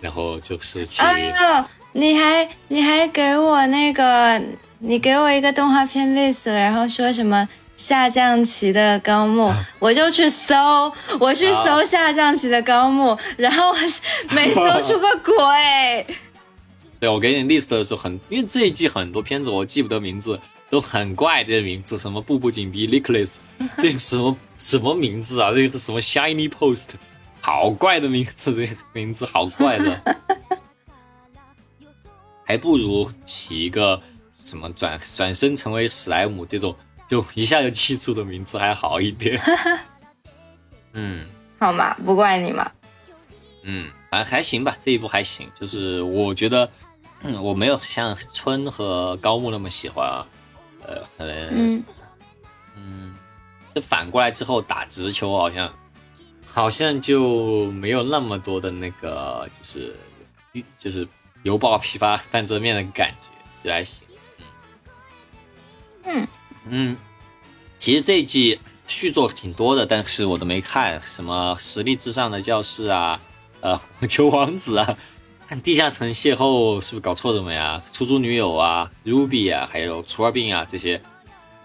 [0.01, 1.01] 然后就是去。
[1.01, 4.43] 哎呦，你还你还给我那个，
[4.79, 7.47] 你给我一个动画片 list，然后说什么
[7.77, 13.75] 下降棋的高木，我就去搜，我去搜下降棋的高木，然后我
[14.35, 15.33] 没搜出个鬼。
[16.99, 20.37] 对，我给你 list 的时候很，因为这一季很多片子我记不得名字，
[20.73, 23.37] 都很怪这些名字，什么步步紧逼 Lickless，
[23.77, 25.51] 这什么什么名字啊？
[25.53, 26.95] 这个是什么 Shiny Post，
[27.41, 30.17] 好怪的名字，这个名字好怪的，
[32.43, 34.01] 还不如起一个
[34.45, 36.75] 什么转转身成为史莱姆这种，
[37.07, 39.39] 就一下就记住的名字还好一点。
[40.93, 41.27] 嗯。
[41.59, 42.71] 好嘛，不怪你嘛。
[43.61, 45.47] 嗯，反正还行吧，这一部还行。
[45.53, 46.67] 就是我觉得，
[47.21, 50.25] 嗯，我没有像春和高木那么喜欢啊。
[50.87, 51.83] 呃，可能，嗯，
[52.75, 53.15] 嗯，
[53.73, 55.73] 这反过来之后打直球好像，
[56.45, 59.95] 好像就没有那么多的那个，就是，
[60.77, 61.07] 就是
[61.43, 64.07] 犹抱琵琶半遮面的感觉，就还行。
[66.05, 66.27] 嗯
[66.69, 66.97] 嗯，
[67.79, 73.21] 其实这一季续作挺多的，但是我都没看，什么实力至上的教室啊，
[73.61, 73.79] 呃，
[74.09, 74.97] 球王子啊，
[75.47, 77.81] 看地下城邂逅是不是搞错什么呀？
[77.91, 81.01] 出租女友啊，Ruby 啊，还有除二病啊，这些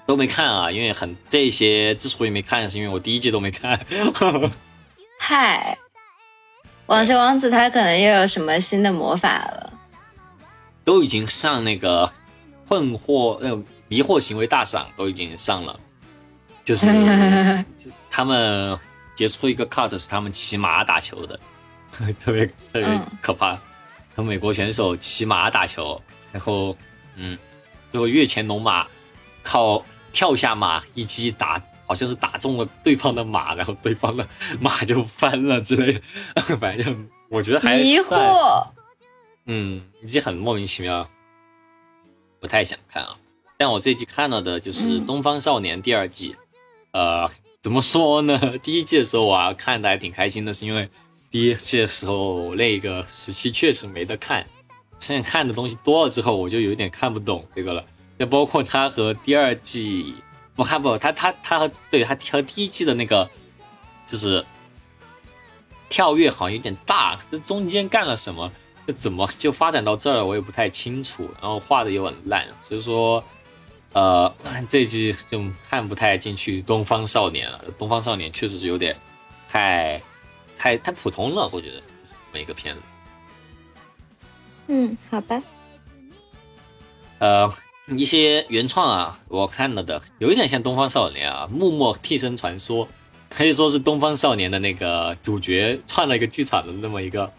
[0.04, 3.78] 都没看啊，因为很这些之所以没看，是因为我第一季都没看。
[5.20, 5.76] 嗨，
[6.86, 9.72] 网球王子他可能又有什么新的魔法了？
[10.84, 12.10] 都已经上那个
[12.66, 15.78] 困惑那个迷惑行为大赏都已经上了，
[16.64, 16.86] 就是
[18.10, 18.78] 他们
[19.14, 21.38] 结出一个 cut 是他们骑马打球的，
[22.20, 23.58] 特别特别嗯可怕。
[24.18, 26.02] 和美国选手骑马打球，
[26.32, 26.76] 然后
[27.14, 27.38] 嗯，
[27.92, 28.84] 最后跃前龙马
[29.44, 34.26] 靠跳下马一击打，好像是打中了对方的马，然后对方的
[34.58, 35.92] 马就翻了之类
[36.34, 38.66] 的， 反正我觉得还迷惑，
[39.46, 41.08] 嗯，已经很莫名其妙，
[42.40, 43.16] 不太想看啊。
[43.56, 46.34] 但我这季看到的就是《嗯东方少年》第二季，
[46.90, 47.30] 呃，
[47.62, 48.36] 怎么说呢？
[48.58, 50.90] 第一季的时候我啊看的还挺开心的，是因为
[51.30, 54.46] 第一季的时候那个时期确实没得看，
[55.00, 57.84] 现在看的东西多了之后，我就有点看不懂这个了。
[58.18, 60.14] 就包括他和第二季，
[60.56, 63.28] 不看不，他他他和对他和第一季的那个
[64.06, 64.44] 就是
[65.88, 68.50] 跳跃好像有点大，这中间干了什么？
[68.86, 71.28] 这怎么就发展到这儿了，我也不太清楚。
[71.42, 73.22] 然后画的又很烂，所以说，
[73.92, 74.34] 呃，
[74.66, 77.62] 这集就看不太进去《东方少年》了。
[77.78, 78.96] 《东方少年》确实是有点
[79.46, 80.02] 太
[80.58, 82.80] 太太普通了，我觉得这么一个片子。
[84.66, 85.42] 嗯，好吧，
[87.20, 87.50] 呃，
[87.86, 92.86] 一些原创啊，我看了的有一点像《东方少年》啊，《木墨替身传说》
[93.30, 97.32] 可以说是《东方少年》的那个主角串了一个剧场的那么一个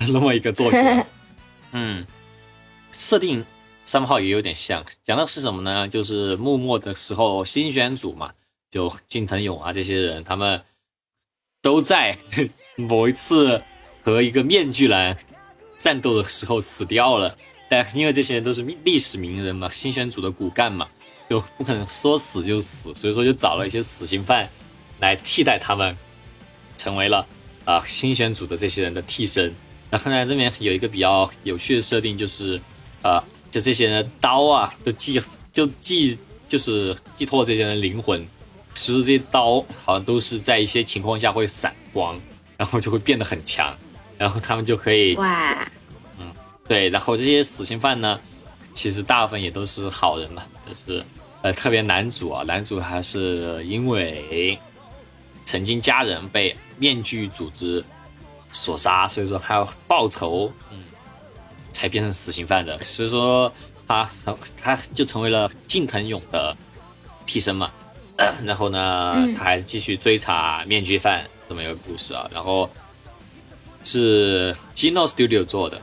[0.00, 1.04] 那么一个作品。
[1.72, 2.06] 嗯，
[2.92, 3.46] 设定
[3.84, 5.88] 三号也有点像，讲的是什么呢？
[5.88, 8.32] 就是幕末的时候新选组嘛，
[8.70, 10.62] 就近藤勇啊这些人，他们
[11.62, 12.16] 都在
[12.76, 13.62] 某一次
[14.02, 15.16] 和一个面具男
[15.78, 17.36] 战斗的时候死掉了。
[17.68, 20.88] 但因为这些人都是历史名人嘛，新选组的骨干嘛，
[21.28, 24.50] 就不可能说死就死，所以说就找了一些死刑犯
[24.98, 25.96] 来替代他们，
[26.76, 27.24] 成为了
[27.64, 29.54] 啊、新选组的这些人的替身。
[29.88, 32.60] 那后来，这边有一个比较有趣的设定，就是
[33.02, 35.20] 呃，就这些人的刀啊，都寄
[35.52, 38.26] 就寄就是寄托了这些人的灵魂，
[38.74, 42.18] 使得这些刀好像都是在一些情况下会闪光，
[42.56, 43.76] 然后就会变得很强，
[44.16, 45.68] 然后他们就可以哇，
[46.18, 46.32] 嗯
[46.66, 48.18] 对，然后这些死刑犯呢，
[48.72, 51.04] 其实大部分也都是好人嘛，就是
[51.42, 54.58] 呃，特别男主啊，男主还是因为
[55.44, 57.84] 曾经家人被面具组织
[58.52, 60.78] 所杀，所以说他要报仇，嗯，
[61.72, 63.52] 才变成死刑犯的，所以说
[63.88, 64.08] 他
[64.56, 66.56] 他就成为了近藤勇的
[67.26, 67.70] 替身嘛。
[68.44, 72.28] 然后呢，嗯他还是继续追查面具犯这么一个故事啊。
[72.32, 72.68] 然后
[73.84, 75.80] 是 Gino Studio 做的，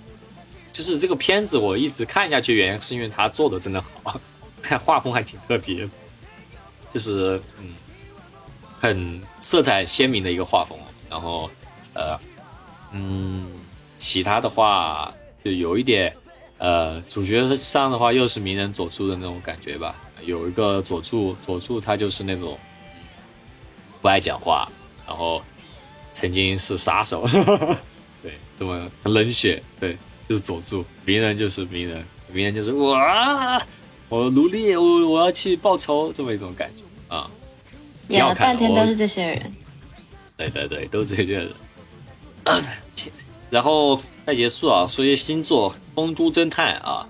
[0.72, 4.20] 就是这个片子我一直看下去，原因是因为他做的真的好，
[4.62, 5.88] 看 画风还挺特别，
[6.94, 7.74] 就是嗯，
[8.80, 10.78] 很色彩鲜明的一个画风。
[11.10, 11.50] 然后
[11.94, 12.20] 呃，
[12.92, 13.48] 嗯，
[13.98, 15.14] 其他的话
[15.44, 16.14] 就有一点，
[16.58, 19.96] 呃，主角上的话又是鸣人佐助的那种感觉吧。
[20.24, 23.08] 有一个佐助，佐助他就是那种嗯
[24.02, 24.70] 不爱讲话，
[25.06, 25.42] 然后
[26.14, 27.28] 曾经是杀手，
[28.22, 29.98] 对，这么冷血，对，
[30.28, 30.84] 就是佐助。
[31.06, 33.62] 鸣人就是鸣人，鸣人就是哇，
[34.10, 36.84] 我努力，我我要去报仇，这么一种感觉
[37.16, 37.30] 啊。
[38.10, 39.54] 演了半天都是这些人。
[40.38, 41.52] 对对对，都是这些人。
[43.50, 47.08] 然后再结束啊，说一些星座，《丰都侦探》啊，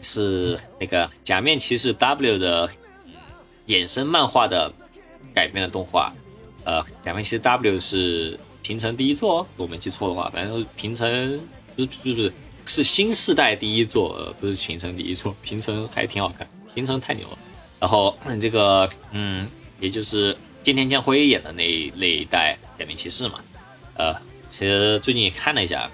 [0.00, 2.68] 是那个假面骑士 W 的
[3.66, 4.72] 衍生漫画的
[5.34, 6.12] 改编的动画。
[6.64, 11.40] 呃，假面骑士 W 是平成第一作，我没记错的话，反正平成
[11.74, 12.32] 不是不是不是
[12.66, 17.38] 是新世代第一作，不是平成第一作，平成还挺好看，平成太牛了。
[17.80, 19.48] 然后这个嗯，
[19.80, 23.40] 也就是菅田将辉演的那一那一代假面骑士嘛，
[23.94, 24.14] 呃，
[24.50, 25.90] 其实最近也看了一下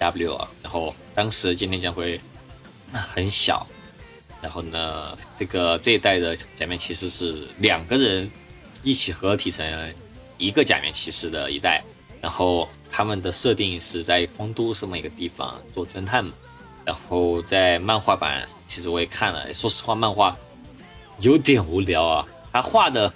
[0.00, 2.18] W 啊，然后当时菅田将辉
[3.00, 3.66] 很小，
[4.40, 8.30] 然后呢，这个这一代的假面骑士是两个人
[8.82, 9.94] 一起合体成
[10.38, 11.82] 一个假面骑士的一代，
[12.20, 16.32] 然后他们的设定是在丰都这么一个地方做侦探嘛，
[16.84, 20.36] 然后在漫画版其实我也看了，说实话漫画
[21.20, 23.12] 有点无聊啊，他画的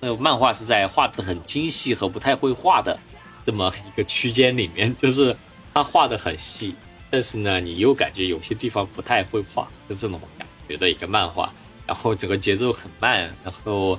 [0.00, 2.98] 那个漫画是在画的很精细和不太会画的
[3.42, 5.34] 这么一个区间里面，就是
[5.72, 6.74] 他画的很细，
[7.14, 11.54] 但是呢，你又感觉有些地方不太会画，就这种感觉的一个漫画。
[11.86, 13.96] 然后整个节奏很慢，然后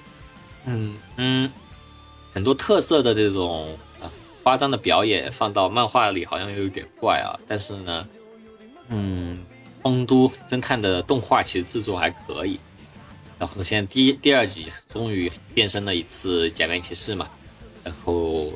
[0.65, 1.49] 嗯嗯，
[2.33, 4.11] 很多特色的这种啊
[4.43, 7.39] 夸张的表演放到漫画里好像又有点怪啊。
[7.47, 8.05] 但是呢，
[8.89, 9.41] 嗯，
[9.81, 12.59] 丰都侦探的动画其实制作还可以。
[13.39, 17.29] 然后现在第一第二集终于变身了一次假面骑士嘛，
[17.81, 18.51] 然后，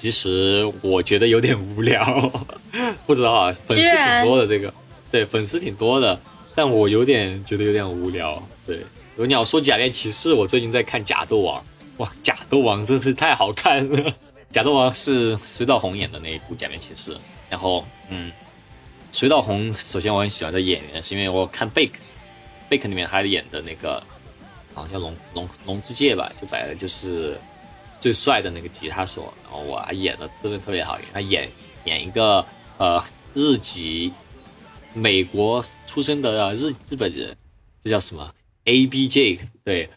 [0.00, 2.02] 其实我觉得有点无聊，
[3.06, 4.72] 不知道啊，粉丝挺多的这个，
[5.10, 6.18] 对粉丝挺多的，
[6.54, 8.42] 但我有点觉得有点无聊。
[8.66, 11.62] 对，如果你要说假面骑士，我最近在看假斗王，
[11.98, 14.10] 哇，假斗王真是太好看了。
[14.50, 17.14] 假斗王是水岛宏演的那一部假面骑士，
[17.50, 18.32] 然后嗯，
[19.12, 21.94] 水岛宏首先我很喜欢的演员，是因为我看贝克。
[22.68, 24.02] 贝克里面他演的那个
[24.72, 27.36] 好像叫龙龙龙之介吧，就反正就是
[28.00, 31.50] 最帅的那个吉他手，然后我还演的真的特别好，他演
[31.84, 32.44] 演一个
[32.78, 33.02] 呃
[33.34, 34.12] 日籍
[34.94, 37.36] 美国出生的日日本人，
[37.84, 38.34] 这叫什么
[38.64, 39.90] A B J 对，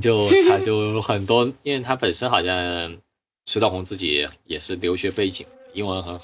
[0.00, 2.96] 就他就很多，因为他本身好像
[3.46, 6.18] 水岛宏自己也是留学背景，英文很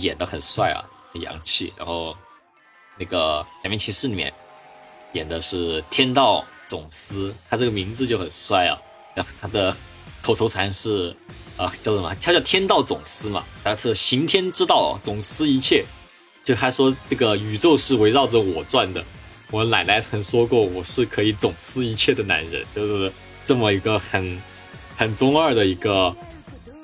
[0.00, 0.82] 演的很帅啊，
[1.12, 2.16] 很洋气，然后
[2.98, 4.32] 那个假面骑士里面。
[5.14, 8.80] 演的是天道总司，他这个名字就很帅啊。
[9.14, 9.76] 然后他的
[10.22, 11.14] 口头禅是
[11.56, 12.14] 啊、叫什么？
[12.20, 15.84] 他叫天道总司嘛，他是行天之道，总司一切。
[16.42, 19.04] 就他说这个宇宙是围绕着我转的。
[19.50, 23.12] 我奶奶曾说过，我是可以总司一切的男人，就是
[23.44, 24.40] 这么一个很
[24.96, 26.14] 很中二的一个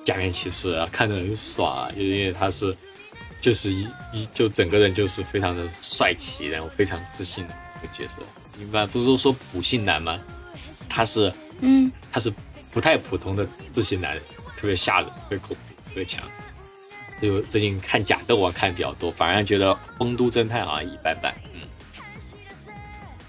[0.04, 2.76] 假面骑士，看着很爽啊，就因为他是
[3.40, 7.54] 就是一一就整个人就是非常的帅气，然后非常自信的。
[7.82, 8.20] 一个角色，
[8.60, 10.18] 一般不是都说普信男吗？
[10.88, 12.32] 他是嗯，他是
[12.70, 14.16] 不太普通的自信男，
[14.56, 16.22] 特别吓人，特别恐怖，特别强。
[17.20, 21.34] 就最近看假斗王看比较多，反而觉得丰都侦探好像一般般。
[21.52, 21.62] 嗯，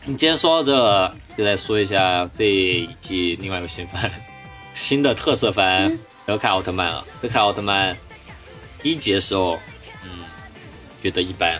[0.05, 4.11] 你今天说到这，就再说一下这一季另外一个新番，
[4.75, 5.91] 新的特色番
[6.25, 7.95] 《德凯奥特曼》啊，《德凯奥特曼》
[8.83, 9.57] 一集的时候，
[10.03, 10.09] 嗯，
[11.01, 11.59] 觉得一般，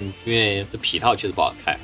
[0.00, 1.78] 嗯，因为这皮套确实不好看。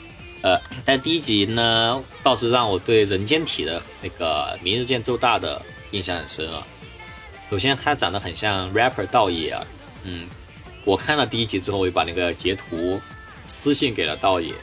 [0.47, 6.64] 呃，但第一集呢，倒是让我对人间体的那个明日见周大的印象很深啊。
[7.51, 9.66] 首先，他长得很像 rapper 道爷啊，
[10.05, 10.28] 嗯，
[10.84, 13.01] 我看了第一集之后，我就把那个截图
[13.44, 14.55] 私信给了道爷，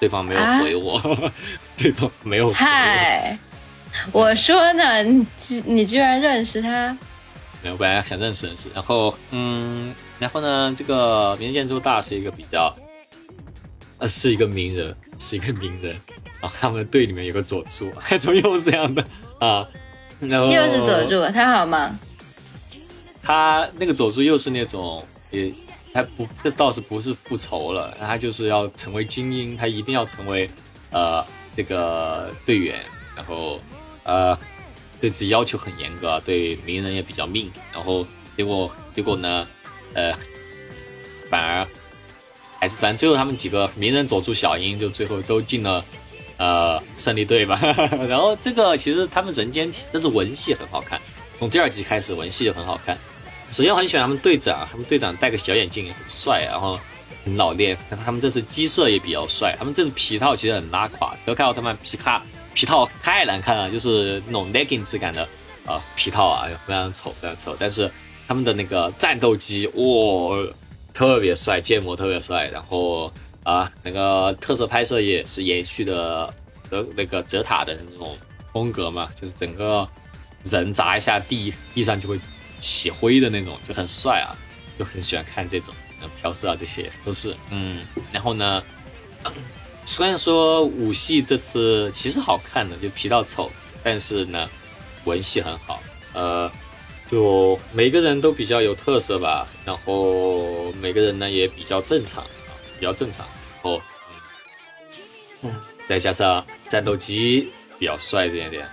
[0.00, 1.32] 对方没有回我，
[1.78, 2.54] 对方没有回我。
[2.56, 3.38] 嗨，
[4.10, 5.24] 我说呢，你
[5.64, 6.98] 你居然认识他？
[7.62, 12.74] 没有，本来想认识认识，然后嗯，然后呢，这个明日见周大是一个比较，
[14.02, 15.92] 呃，是一个名人，是一个名人，
[16.40, 17.88] 然后他们队里面有个佐助，
[18.18, 19.00] 怎么又是这样的
[19.38, 19.64] 啊？
[20.18, 21.96] 然后又是佐助，他好吗？
[23.22, 25.00] 他那个佐助又是那种，
[25.30, 25.54] 也
[25.94, 30.50] 他不，这倒是不是复仇了，他就是要成为精英，他一定要成为
[30.90, 31.24] 呃
[31.54, 32.80] 这个队员，
[33.14, 33.60] 然后
[34.02, 34.36] 呃
[35.00, 38.04] 对自己要求很严格，对名人也比较命，然后
[38.36, 39.46] 结果结果呢，
[39.94, 40.12] 呃
[41.30, 41.68] 反而
[42.62, 45.84] 还是反正最后他们几个鸣人、佐助、小樱就最后都进了。
[46.38, 47.60] 呃，胜利队吧，
[48.08, 51.00] 然后这个其实他们人间体，这是文戏很好看，
[51.38, 52.98] 从第二季开始文戏就很好看。
[53.48, 56.80] 首先我很喜欢他们队长，他们队长戴个小眼镜很帅，然后
[57.24, 57.76] 很老练。
[58.04, 61.14] 他们这次机设也比较帅，他们这次皮套其实很拉垮。
[61.24, 62.20] 德凯奥特曼皮卡
[62.54, 65.22] 皮套太难看了，就是那种 legging 质感的
[65.64, 67.54] 啊、皮套啊，非常丑，非常丑。
[67.56, 67.88] 但是
[68.26, 70.36] 他们的那个战斗机，哇、
[70.92, 72.46] 特别帅，建模特别帅。
[72.52, 73.12] 然后
[73.44, 76.32] 啊、那个特色拍摄也是延续的
[76.70, 78.16] 德那个泽塔的那种
[78.52, 79.88] 风格嘛，就是整个
[80.44, 82.20] 人砸一下地，地上就会
[82.60, 84.30] 起灰的那种，就很帅啊，
[84.78, 87.84] 就很喜欢看这种呃调色啊，这些都是嗯。
[88.12, 88.62] 然后呢，
[89.84, 93.50] 虽然说武戏这次其实好看的，就皮到丑，
[93.82, 94.48] 但是呢，
[95.04, 95.82] 文戏很好，
[96.12, 96.48] 呃，
[97.12, 103.82] 就每个人都比较有特色吧，然后每个人呢也比较正常，啊比较正常，然后
[105.42, 105.54] 嗯，
[105.86, 108.66] 再加上战斗机比较帅这一点，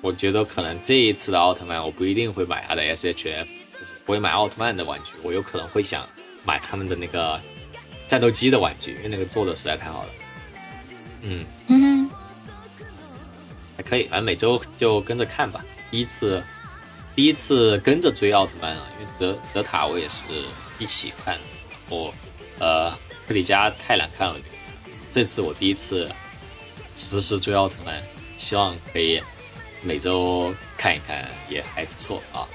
[0.00, 6.08] 我觉得可能这一次的奥特曼我不一定会买他的 SHF，就是不会买奥特曼的玩具，我有可能会想
[6.44, 7.40] 买他们的那个
[8.06, 10.10] 战斗机的玩具，因为那个做的实在太好了。
[11.22, 12.10] 嗯，嗯哼，
[13.76, 15.64] 还可以，反正每周就跟着看吧。
[15.90, 16.40] 第一次，
[17.20, 20.24] 第一次跟着追奥特曼啊，因为泽泽塔我也是
[20.78, 21.40] 一起看的，
[21.90, 22.14] 我
[22.58, 22.90] 呃
[23.28, 24.36] 克里加太难看了，
[25.12, 26.10] 这次我第一次
[26.96, 28.02] 实时追奥特曼，
[28.38, 29.20] 希望可以
[29.82, 32.48] 每周看一看，也还不错啊。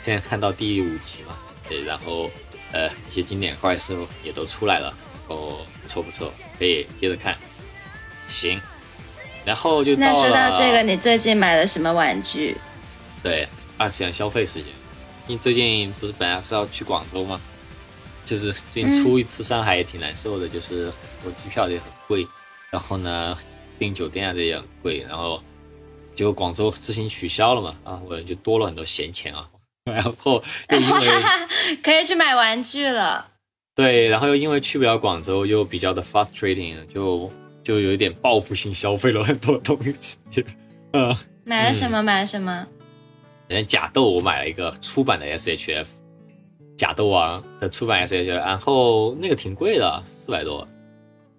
[0.00, 1.36] 现在看到第五集嘛，
[1.68, 2.30] 对，然后
[2.70, 4.94] 呃一些经典怪兽也都出来了，
[5.26, 7.36] 哦不错不错，可以接着看。
[8.28, 8.60] 行，
[9.44, 12.56] 然后就那说到这个，你最近买了什么玩具？
[13.20, 14.68] 对二次元消费时间，
[15.26, 17.40] 因为最近不是本来是要去广州吗？
[18.24, 20.92] 就是最近出一次上海也挺难受的，就是
[21.24, 22.26] 我机票也很贵，
[22.70, 23.36] 然后呢
[23.78, 25.40] 订酒店啊这也很贵，然后
[26.14, 29.48] 结果广州自行取消了嘛，啊我就多了很多闲钱啊，
[29.86, 33.32] 然后又因为 可以去买玩具了。
[33.76, 37.30] 对，然后又因为去不了广州，又比较的 frustrating，就
[37.62, 40.18] 就有一点报复性消费了很多东西，
[40.92, 41.14] 嗯。
[41.44, 42.02] 买了什么？
[42.02, 42.66] 买了什么？
[43.48, 45.86] 人家假豆我买了一个出版的 SHF，
[46.76, 50.66] 假豆王的出版 SHF，然后那个挺贵的，四百多，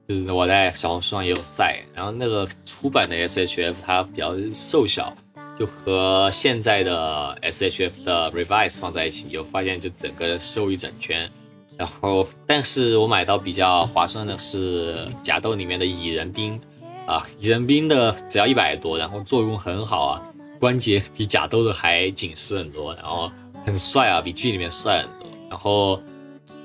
[0.08, 5.16] 就是我在小红书上也有晒，然后那个出版的 SHF 它比较瘦小，
[5.60, 11.30] 就和现在的 SHF 的 Revise 放在一起，你就发现就整个瘦一整圈。
[11.78, 16.60] 然后，但是我买到比较划算的是假豆里面的蚁人兵，
[17.06, 20.24] 啊，蚁人兵的只要一百多，然后作用很好啊，
[20.60, 23.32] 关节比假豆的还紧实很多，然后
[23.66, 25.28] 很帅啊，比剧里面帅很多。
[25.50, 26.02] 然后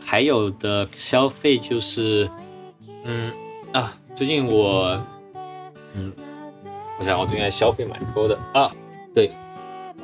[0.04, 2.28] 还有的消费就是，
[3.04, 3.32] 嗯
[3.72, 5.00] 啊，最近我，
[5.94, 6.12] 嗯，
[6.98, 8.70] 我想我最近消费蛮多的啊，
[9.14, 9.30] 对，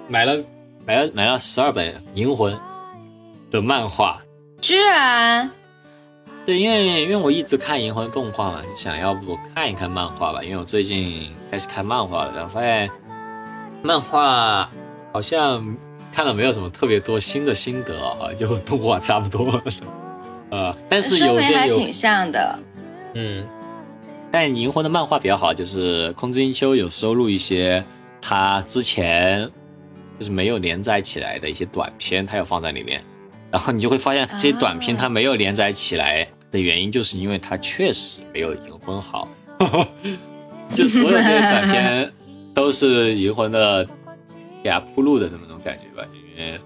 [0.09, 0.43] 买了
[0.86, 2.55] 买了买了十二本《银魂》
[3.50, 4.22] 的漫画，
[4.61, 5.50] 居然
[6.46, 10.42] 对，因为因为我一直看《银魂》动画嘛，想要不看一看漫画吧。
[10.42, 12.88] 因为我最近开始看漫画了，然后发现
[13.83, 14.71] 漫画
[15.13, 15.76] 好像
[16.13, 19.63] 看了没有什么特别多新的心得啊，就和动画差不多。
[20.50, 22.59] 呃，但是有些还挺像的。
[23.14, 23.46] 嗯，
[24.30, 27.84] 但银魂的漫画比较好，就是空之英秋有收录一些
[28.21, 29.49] 他之前
[30.18, 33.03] 就是没有连载起来的一些短片，他有放在里面。
[33.50, 39.26] 然后你就会发现这些短片它没有连载起来的原因，就是因为它确实没有银魂好。
[40.75, 42.13] 就所有这些短片
[42.59, 43.87] 都是银魂的
[44.64, 46.05] 给它铺路的那么种感觉吧，
[46.37, 46.59] 因为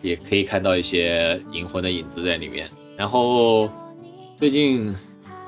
[0.00, 2.68] 也可以看到一些银魂的影子在里面。
[2.96, 3.68] 然后
[4.36, 4.94] 最近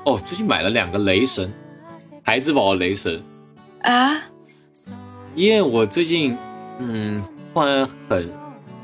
[0.03, 1.49] 哦，最近买了两个雷神，
[2.21, 3.23] 孩之宝雷神，
[3.83, 4.21] 啊，
[5.35, 6.37] 因为我最近
[6.79, 7.23] 嗯
[7.53, 8.29] 突然很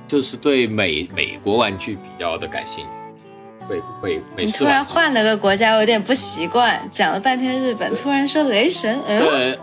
[0.08, 4.86] 就是对美美国玩具比较的感兴趣，美美美你突然。
[4.86, 6.82] 换了个国家，我有点不习惯。
[6.90, 9.60] 讲了半天日本，突然说雷神，嗯，对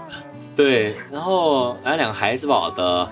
[0.56, 3.06] 对，然后买了两个孩子宝的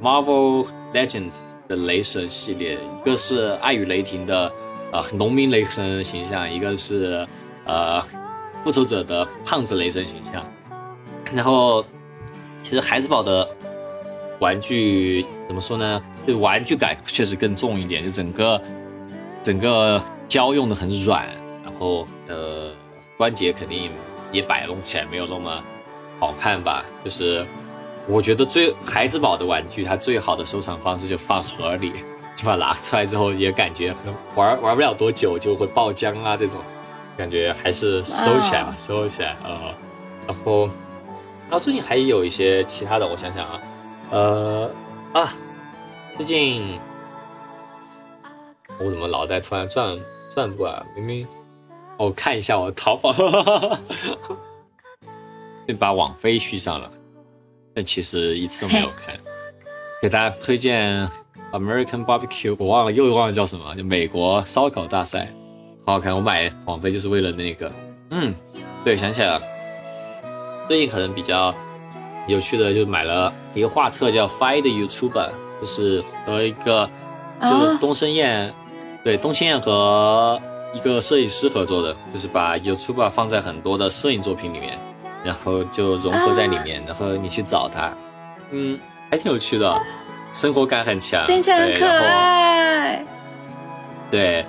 [0.00, 0.64] Marvel
[0.94, 1.34] Legends
[1.66, 4.52] 的雷神系列，一个是爱与雷霆的
[4.92, 7.26] 呃农民雷神形象，一个是
[7.66, 8.00] 呃
[8.62, 10.46] 复仇者的胖子雷神形象。
[11.34, 11.84] 然后
[12.60, 13.48] 其实孩子宝的
[14.38, 16.00] 玩具怎么说呢？
[16.24, 18.62] 对玩具感确实更重一点，就整个
[19.42, 21.26] 整个胶用的很软，
[21.64, 22.70] 然后呃
[23.16, 23.90] 关节肯定
[24.30, 25.62] 也摆弄起来没有那么
[26.26, 26.84] 好看吧。
[27.02, 27.44] 就是
[28.06, 31.92] 我觉得最孩子宝的玩具，它最好的收藏方式就放盒里，
[32.36, 36.60] 就把它拿出来之后也感觉很玩玩不了多久就会爆浆啊这种，
[37.16, 39.74] 感觉还是收起来吧，收起来啊、呃
[40.26, 43.60] 然后然后最近还有一些其他的，我想想啊，
[44.10, 44.70] 呃
[45.12, 45.34] 啊，
[46.16, 46.78] 最近
[48.78, 49.94] 我怎么脑袋突然转
[50.34, 50.82] 转不过来？
[50.96, 51.28] 明明
[51.98, 53.12] 我看一下我的淘宝，
[55.66, 56.90] 就把网飞续上了，
[57.74, 59.14] 但其实一次都没有看。
[60.02, 61.08] 给大家推荐
[61.52, 65.32] American Barbecue，我忘了又忘了叫什么，就美国烧烤大赛，
[65.86, 66.14] 好好看。
[66.14, 67.72] 我买网飞就是为了那个。
[68.10, 68.34] 嗯，
[68.84, 69.42] 对，想起来了，
[70.68, 71.54] 最近可能比较
[72.28, 75.10] 有趣的，就买了一个画册叫《Find YouTuber》，
[75.60, 76.88] 就是和一个
[77.40, 78.52] 就是东升燕，
[79.02, 80.40] 对东升燕和
[80.74, 84.78] 一个摄影师合作的，就是把 YouTuber 放在很多的摄影作品里面，
[85.24, 87.92] 然后就融合在里面，然后你去找它，
[88.50, 88.78] 嗯，
[89.10, 89.80] 还挺有趣的，
[90.32, 93.04] 生活感很强，听起来很可爱。
[94.10, 94.44] 对，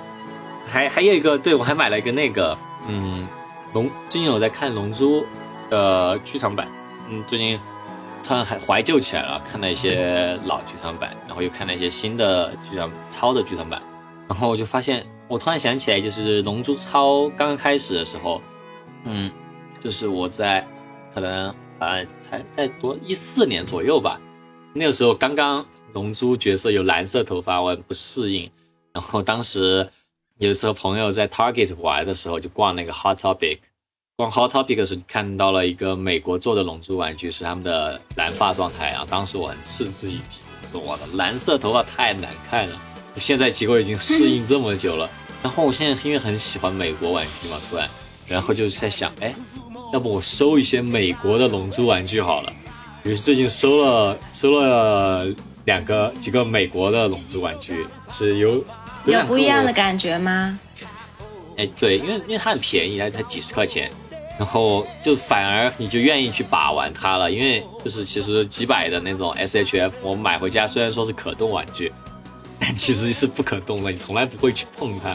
[0.66, 3.26] 还还有一个，对我还买了一个那个，嗯，
[3.72, 5.22] 龙，最近我在看《龙珠》
[5.70, 6.68] 的剧场版，
[7.08, 7.58] 嗯，最近
[8.22, 13.80] 突然还怀旧起来了，看了一些老剧场版，然后又看了一些新的剧场超的剧场版，
[14.28, 18.40] 然后我就发现，我突然想起来，就是《龙珠超》刚刚开始的时候，
[19.04, 19.30] 嗯，
[19.80, 20.66] 就是我在
[21.14, 21.48] 可能
[21.78, 24.20] 啊才在多一四年左右吧，
[24.72, 28.50] 那个时候刚刚龙珠角色有蓝色头发，我很不适应。
[28.92, 29.88] 然后当时
[30.38, 33.58] 有一次朋友在 Target 玩的时候，就逛那个 Hot Topic，
[34.16, 38.90] 逛 Hot Topic 的时候看到了一个美国做的龙珠玩具，是他们的蓝发状态。
[38.90, 40.42] 然后当时我很嗤之以鼻，
[40.72, 42.80] 说我的蓝色头发太难看了。
[43.16, 45.08] 现在结果已经适应这么久了，
[45.42, 47.88] 然后我现在因为很喜欢美国玩具嘛，突然，
[48.26, 49.34] 然后就在想，哎，
[49.92, 52.52] 要不我收一些美国的龙珠玩具好了。
[53.04, 55.26] 于是最近收了收了
[55.64, 58.64] 两个几个美国的龙珠玩具，是有
[59.04, 59.96] 有不一样的感。
[59.96, 60.58] 觉吗？
[61.56, 63.90] 哎，对，因为因为它很便宜，它才几十块钱，
[64.38, 71.92] 然后就反而你就愿意去把玩它了，因为就是其实几百的那种 SHF，我买回家虽然说是可动玩具，
[72.58, 75.12] 但其实是不可动的，你从来不会去碰它，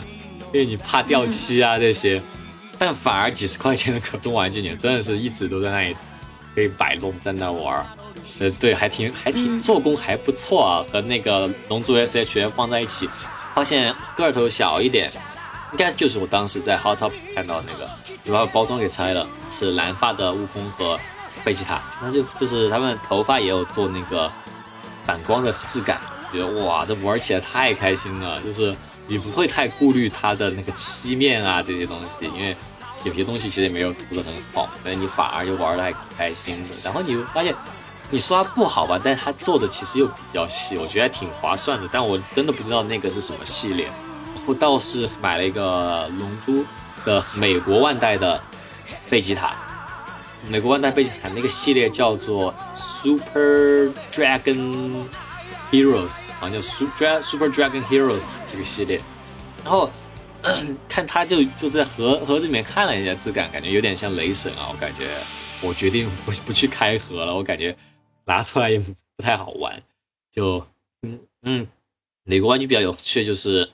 [0.53, 2.21] 因为你怕掉漆啊这些。
[2.81, 5.95] 但反而几十块钱的可动玩具，你真的是一直都在那里
[6.55, 7.85] 可以摆弄，在那玩儿。
[8.39, 13.07] 呃，对，还挺还挺做工还不错啊，和那个龙珠 S H N 放在一起，
[13.53, 15.11] 发现个头小一点，
[15.73, 17.87] 应该就是我当时在 Hot top 看到那个，
[18.23, 20.99] 就把包装给拆了，是蓝发的悟空和
[21.43, 24.27] 贝吉塔，那就就是他们头发也有做那个
[25.05, 26.01] 反光的质感，
[26.33, 28.75] 觉得哇，这玩起来太开心了，就是
[29.05, 32.57] 你不会太顾虑它的那个漆面啊这些东西，因为
[33.03, 36.69] 有些东西其实也没有涂的很好，但你反而就玩的还挺开心的。
[36.83, 37.55] 然后你会发现，
[38.09, 41.89] 你刷不好吧，但是它做的其实又比较细，我觉得还挺划算的。
[41.91, 43.89] 但我真的不知道那个是什么系列。
[44.45, 46.65] 我倒是买了一个龙珠
[47.05, 48.41] 的美国万代的
[49.09, 49.53] 贝吉塔，
[50.49, 55.05] 美国万代贝吉塔那个系列叫做 Super Dragon
[55.71, 59.01] Heroes，好像叫 Super Super Dragon Heroes 这个系列。
[59.63, 59.89] 然后
[60.89, 65.07] 看它就就在盒盒子里面看了一下质感，感觉有点像雷神啊，我感觉
[65.61, 67.75] 我决定不不去开盒了，我感觉
[68.25, 68.93] 拿出来也不
[69.23, 69.81] 太好玩。
[70.31, 70.65] 就
[71.03, 71.67] 嗯嗯，
[72.23, 73.69] 美国玩具比较有趣，就是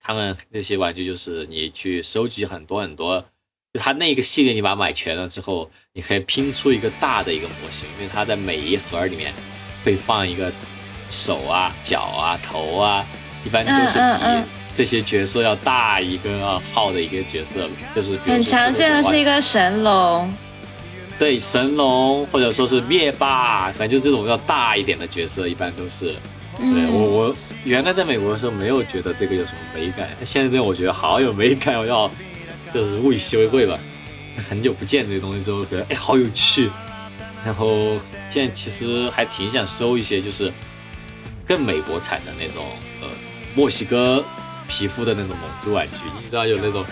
[0.00, 3.20] 他们那些玩具，就是你去收集很多很多，
[3.72, 9.32] 就它那个系列你把它买全了之后，你可以拼出一个大的一个模型，因为它在每一盒里面
[9.84, 10.52] 会放一个
[11.08, 13.06] 手啊、脚啊、头啊，
[13.46, 20.32] 一般都是比嗯嗯嗯这些角色要大一个号的一个角色，就是很常见的是一个神龙，
[21.18, 26.14] 对神龙或者说是灭霸，反正就这种要大一点的角色，一般都是。
[26.56, 32.10] 对嗯，我我原来在美国的时候没有觉得这个有什么美感，现在这我觉得好有美感，我要
[32.74, 33.78] 就是物以稀为贵吧。
[34.48, 36.70] 很久不见这些东西之后，觉得哎好有趣。
[37.44, 37.98] 然后
[38.28, 40.52] 现在其实还挺想收一些就是
[41.46, 42.64] 更美国产的那种
[43.00, 43.08] 呃
[43.54, 44.22] 墨西哥
[44.70, 46.86] 皮肤的那种龙珠玩具，你知道有那种。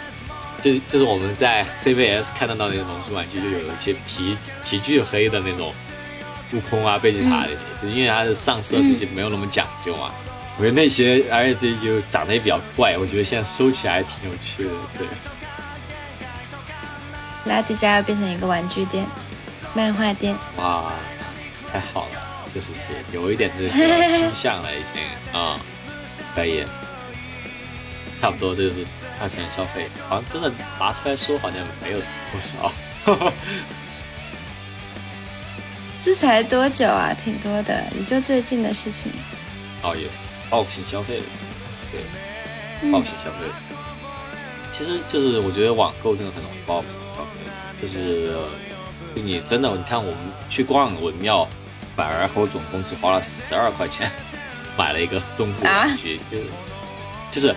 [0.61, 5.73] 就就是我们在 CVS 看得到那种龙珠玩具，就有一些皮皮巨黑的那种
[6.53, 10.11] 悟空啊、贝吉塔那些，就因为它的上色这些没有那么讲究嘛。
[10.57, 14.71] 我觉得那些，而且这又长得也比较怪，我觉得现在收起来还挺有趣的。
[14.99, 15.07] 对，
[17.45, 19.07] 拉迪家要变成一个玩具店、
[19.75, 20.37] 漫画店。
[20.57, 20.93] 哇，
[21.73, 22.21] 太好了，
[22.53, 25.61] 确实是有一点这个倾向了，已经啊、
[26.35, 26.65] 可以，
[28.21, 28.85] 差不多这就是
[29.21, 31.99] 二次元消费，好像真的拿出来说好像没有
[32.33, 32.73] 多少。
[36.01, 37.13] 这才多久啊？
[37.13, 39.11] 挺多的，也就最近的事情。
[39.83, 40.19] 哦，也是
[40.49, 41.25] 报复性消费了，
[41.91, 42.01] 对，
[42.83, 43.47] 嗯报复性消费。
[44.71, 47.31] 其实就是我觉得网购真的很容易报复性消费，
[47.83, 48.33] 就是
[49.15, 50.19] 就你真的，你看我们
[50.49, 51.47] 去逛文庙，
[51.97, 54.11] 反而和我总共只花了十二块钱，
[54.77, 56.45] 买了一个中古啊玩具，就是
[57.31, 57.55] 就是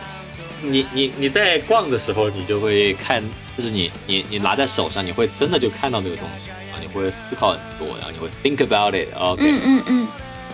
[0.62, 3.24] 你你你在逛的时候，你就会看，
[3.58, 10.08] 就是你你你拿在手上，你会真的就看到那个东西啊，你会思考很多，然后你会 think about it，OK，、嗯嗯嗯，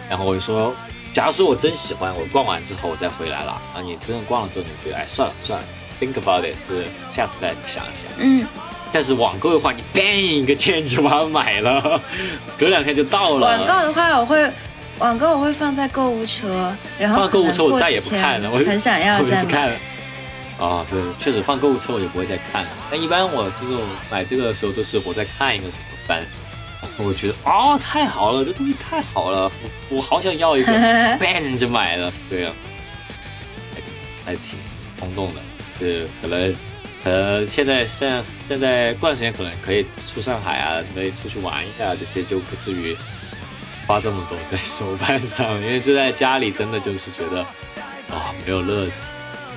[0.10, 0.74] 然后我就说，
[1.14, 5.66] 假如说我真喜欢，我逛完之后我再回来了，啊，你真的逛了之后，你觉得哎算了算了
[6.00, 8.12] ，think about it，就是下次再想一想。
[8.18, 8.46] 嗯，
[8.92, 12.02] 但是网购的话，你 bang 一个键你就把它买了，
[12.58, 13.48] 隔两天就到了。
[13.48, 14.50] 网购的话，我会
[15.00, 19.78] 网购我会放在购物车，然后放购物车我再也不看了，我很想要再买。
[20.60, 22.70] 啊，对，确实放购物车我就不会再看了。
[22.90, 26.24] 但一般我这种买这个的时候，都是我在看一个什么番，
[26.98, 29.52] 我觉得哦太好了，这东西太好了，
[29.90, 30.72] 我我好想要一个，
[31.22, 32.12] bang 就买了。
[32.30, 32.54] 对啊，
[33.76, 33.94] 还挺
[34.26, 34.58] 还挺
[34.98, 35.42] 冲动的，
[35.80, 36.56] 就是可能
[37.04, 42.98] 呃现在现在现在过段时间可能可以出上海啊，可以出去玩一下，这些就不至于
[43.86, 47.42] 花这么多在手办上，因为就在家里真的就是觉得
[48.10, 49.02] 啊、没有乐子，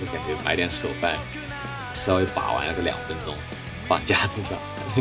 [0.01, 1.17] 就感觉买点手办
[1.93, 3.35] 稍微把玩了个两分钟，
[3.87, 4.55] 放假至少。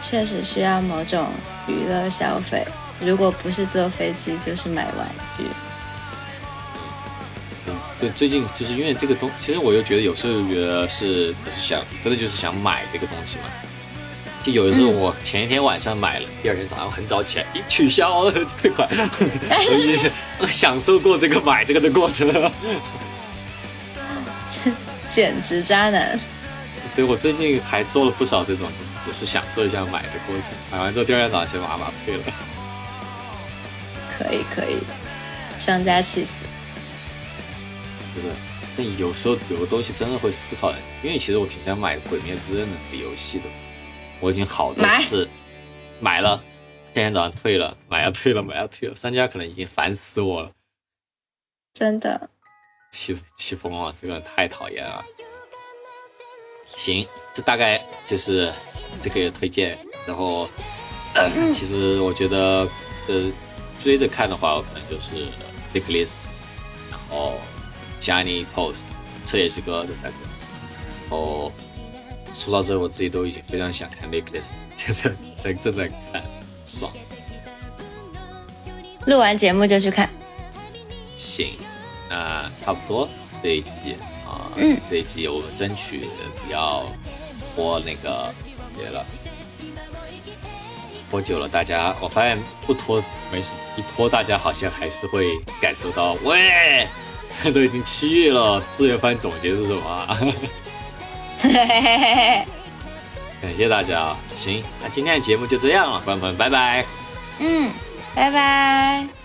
[0.00, 1.26] 确实需要某种
[1.66, 2.66] 娱乐消费，
[3.00, 5.44] 如果不是坐飞机，就是买玩具。
[7.66, 13.44] 嗯，对，最近就是因为这个东，其实我又觉得有时候觉得是只是想，真的就是想买这个东西嘛。
[14.42, 20.12] 就有的时候我前一天晚上买了，第二天早上很早起来，一取消了退款，我已经是
[20.50, 22.52] 享受过这个买这个的过程了。
[25.14, 26.18] 简直渣男！
[26.96, 32.22] 对我最近还做了不少这种，就是只是享受一下买的过程，买完之后第二天早上先把它退了。
[34.18, 34.78] 可以可以，
[35.56, 36.44] 商家气死。
[38.12, 38.34] 是的，
[38.76, 40.72] 但有时候有个东西真的会思考，
[41.04, 43.44] 因为其实我挺想买《鬼灭之刃》的那个游戏的，
[44.18, 45.28] 我已经好多买次
[46.00, 46.42] 买了，
[46.92, 50.50] 第二天早上退了，买要退了，买要退了，商家可能已经烦死我了，
[51.72, 52.30] 真的，
[52.94, 55.04] 气气疯了，这个太讨厌了。
[56.76, 58.52] 行，这大概就是
[59.02, 59.76] 这个推荐，
[60.06, 60.48] 然后、
[61.14, 62.68] 呃其实我觉得
[63.08, 63.32] 呃
[63.78, 65.26] 追着看的话，我可能就是
[65.72, 66.36] Necklace，
[66.90, 67.34] 然后
[68.00, 68.82] Shiny Post、
[69.26, 70.16] 彻夜之歌这三个。
[71.02, 71.52] 然后
[72.32, 75.12] 说到这，我自己都已经非常想看 Necklace， 现在
[75.42, 76.22] 正正在看，
[76.64, 76.92] 爽。
[79.06, 80.08] 录完节目就去看。
[81.16, 81.52] 行，
[82.14, 83.08] 那差不多
[83.42, 86.08] 这一集啊，嗯这一集我们争取
[86.46, 86.86] 不要
[87.54, 88.32] 拖那个
[88.78, 89.04] 别了，
[91.10, 96.86] 拖久了大家，我发现不拖没什么，一拖大家好像还是会感受到，喂，
[97.52, 100.06] 都已经七月了，四月份总结是什么。
[103.42, 106.84] 感谢大家啊，行，那今天的节目就这样了，朋友们，拜拜。
[107.40, 107.70] 嗯，
[108.14, 109.23] 拜拜。